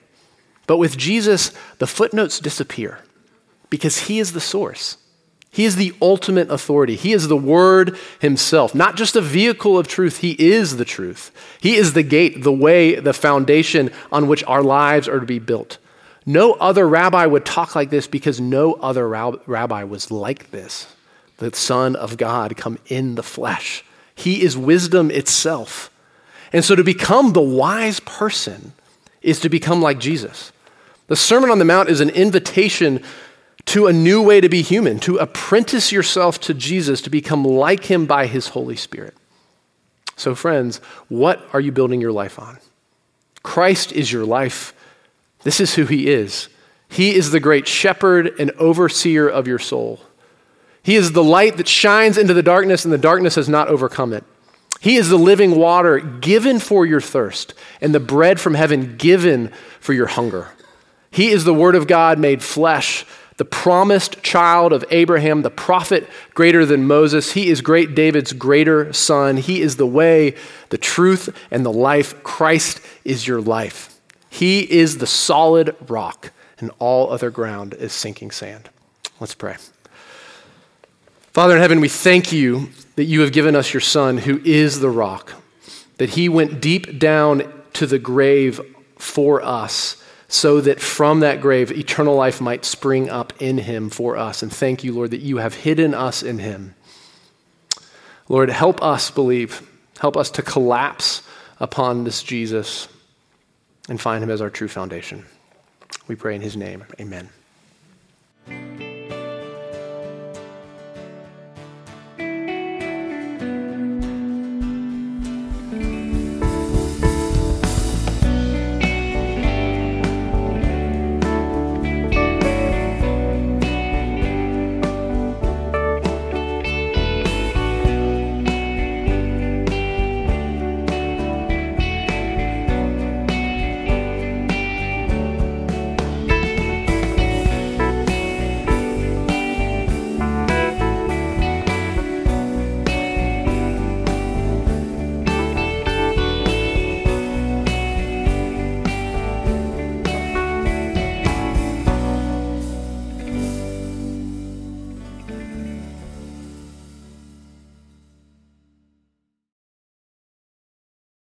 But 0.65 0.77
with 0.77 0.97
Jesus, 0.97 1.51
the 1.77 1.87
footnotes 1.87 2.39
disappear 2.39 2.99
because 3.69 3.99
he 3.99 4.17
is 4.17 4.33
the 4.33 4.41
source. 4.41 4.97
He 5.57 5.65
is 5.65 5.75
the 5.75 5.95
ultimate 6.03 6.51
authority. 6.51 6.95
He 6.95 7.13
is 7.13 7.27
the 7.27 7.35
Word 7.35 7.97
Himself, 8.19 8.75
not 8.75 8.95
just 8.95 9.15
a 9.15 9.21
vehicle 9.21 9.75
of 9.75 9.87
truth. 9.87 10.19
He 10.19 10.33
is 10.33 10.77
the 10.77 10.85
truth. 10.85 11.31
He 11.59 11.77
is 11.77 11.93
the 11.93 12.03
gate, 12.03 12.43
the 12.43 12.51
way, 12.51 12.93
the 12.93 13.11
foundation 13.11 13.89
on 14.11 14.27
which 14.27 14.43
our 14.43 14.61
lives 14.61 15.07
are 15.07 15.19
to 15.19 15.25
be 15.25 15.39
built. 15.39 15.79
No 16.27 16.51
other 16.53 16.87
rabbi 16.87 17.25
would 17.25 17.43
talk 17.43 17.75
like 17.75 17.89
this 17.89 18.05
because 18.05 18.39
no 18.39 18.73
other 18.73 19.09
rabbi 19.09 19.83
was 19.83 20.11
like 20.11 20.51
this. 20.51 20.95
The 21.37 21.51
Son 21.55 21.95
of 21.95 22.17
God 22.17 22.55
come 22.55 22.77
in 22.85 23.15
the 23.15 23.23
flesh. 23.23 23.83
He 24.13 24.43
is 24.43 24.55
wisdom 24.55 25.09
itself. 25.09 25.89
And 26.53 26.63
so 26.63 26.75
to 26.75 26.83
become 26.83 27.33
the 27.33 27.41
wise 27.41 27.99
person 28.01 28.73
is 29.23 29.39
to 29.39 29.49
become 29.49 29.81
like 29.81 29.97
Jesus. 29.97 30.51
The 31.07 31.15
Sermon 31.15 31.49
on 31.49 31.57
the 31.57 31.65
Mount 31.65 31.89
is 31.89 31.99
an 31.99 32.11
invitation 32.11 33.03
to 33.67 33.87
a 33.87 33.93
new 33.93 34.21
way 34.21 34.41
to 34.41 34.49
be 34.49 34.61
human, 34.61 34.97
to 34.99 35.17
apprentice 35.17 35.91
yourself 35.91 36.39
to 36.39 36.53
Jesus, 36.53 37.01
to 37.01 37.09
become 37.09 37.43
like 37.43 37.85
him 37.85 38.05
by 38.05 38.25
his 38.25 38.49
Holy 38.49 38.77
Spirit. 38.77 39.13
So, 40.15 40.35
friends, 40.35 40.77
what 41.09 41.45
are 41.53 41.59
you 41.59 41.71
building 41.71 42.01
your 42.01 42.13
life 42.13 42.39
on? 42.39 42.59
Christ 43.43 43.91
is 43.91 44.11
your 44.11 44.25
life. 44.25 44.73
This 45.43 45.59
is 45.59 45.75
who 45.75 45.85
he 45.85 46.07
is. 46.07 46.49
He 46.89 47.13
is 47.13 47.31
the 47.31 47.41
great 47.41 47.67
shepherd 47.67 48.33
and 48.39 48.51
overseer 48.51 49.27
of 49.27 49.47
your 49.47 49.59
soul. 49.59 49.99
He 50.81 50.95
is 50.95 51.11
the 51.11 51.23
light 51.23 51.57
that 51.57 51.67
shines 51.67 52.17
into 52.17 52.33
the 52.33 52.41
darkness, 52.41 52.85
and 52.85 52.93
the 52.93 52.97
darkness 52.97 53.35
has 53.35 53.49
not 53.49 53.67
overcome 53.67 54.13
it. 54.13 54.23
He 54.79 54.95
is 54.95 55.09
the 55.09 55.17
living 55.17 55.57
water 55.57 55.99
given 55.99 56.59
for 56.59 56.85
your 56.85 57.01
thirst, 57.01 57.53
and 57.81 57.93
the 57.93 57.99
bread 57.99 58.39
from 58.39 58.53
heaven 58.53 58.95
given 58.95 59.51
for 59.81 59.91
your 59.91 60.07
hunger. 60.07 60.49
He 61.11 61.31
is 61.31 61.43
the 61.43 61.53
Word 61.53 61.75
of 61.75 61.87
God 61.87 62.17
made 62.17 62.41
flesh 62.41 63.05
the 63.37 63.45
promised 63.45 64.21
child 64.23 64.73
of 64.73 64.83
Abraham, 64.89 65.43
the 65.43 65.51
prophet 65.51 66.09
greater 66.33 66.65
than 66.65 66.87
Moses. 66.87 67.33
He 67.33 67.49
is 67.49 67.61
great 67.61 67.93
David's 67.93 68.33
greater 68.33 68.91
son. 68.91 69.37
He 69.37 69.61
is 69.61 69.77
the 69.77 69.87
way, 69.87 70.35
the 70.69 70.77
truth, 70.77 71.29
and 71.51 71.65
the 71.65 71.71
life. 71.71 72.21
Christ 72.23 72.81
is 73.05 73.27
your 73.27 73.39
life. 73.39 73.99
He 74.29 74.61
is 74.71 74.97
the 74.97 75.07
solid 75.07 75.75
rock, 75.87 76.31
and 76.59 76.71
all 76.79 77.11
other 77.11 77.29
ground 77.29 77.75
is 77.75 77.93
sinking 77.93 78.31
sand. 78.31 78.69
Let's 79.19 79.35
pray. 79.35 79.57
Father 81.31 81.55
in 81.55 81.61
heaven, 81.61 81.79
we 81.79 81.89
thank 81.89 82.31
you 82.31 82.69
that 82.95 83.03
you 83.03 83.21
have 83.21 83.31
given 83.31 83.55
us 83.55 83.71
your 83.71 83.81
Son, 83.81 84.17
who 84.17 84.41
is 84.43 84.79
the 84.79 84.89
rock, 84.89 85.33
that 85.97 86.11
he 86.11 86.27
went 86.27 86.59
deep 86.59 86.97
down 86.97 87.63
to 87.73 87.85
the 87.85 87.99
grave 87.99 88.59
for 88.97 89.43
us 89.43 90.03
so 90.27 90.59
that 90.61 90.81
from 90.81 91.21
that 91.21 91.41
grave 91.41 91.71
eternal 91.71 92.15
life 92.15 92.41
might 92.41 92.65
spring 92.65 93.09
up 93.09 93.33
in 93.39 93.57
him 93.57 93.89
for 93.89 94.17
us. 94.17 94.43
And 94.43 94.53
thank 94.53 94.83
you, 94.83 94.93
Lord, 94.93 95.11
that 95.11 95.21
you 95.21 95.37
have 95.37 95.53
hidden 95.53 95.93
us 95.93 96.21
in 96.21 96.39
him. 96.39 96.75
Lord, 98.27 98.49
help 98.49 98.81
us 98.83 99.09
believe. 99.09 99.61
Help 99.99 100.17
us 100.17 100.29
to 100.31 100.41
collapse 100.41 101.21
upon 101.59 102.03
this 102.03 102.23
Jesus 102.23 102.87
and 103.89 103.99
find 103.99 104.23
him 104.23 104.29
as 104.29 104.41
our 104.41 104.49
true 104.49 104.67
foundation. 104.67 105.25
We 106.07 106.15
pray 106.15 106.35
in 106.35 106.41
his 106.41 106.57
name. 106.57 106.85
Amen. 106.99 107.29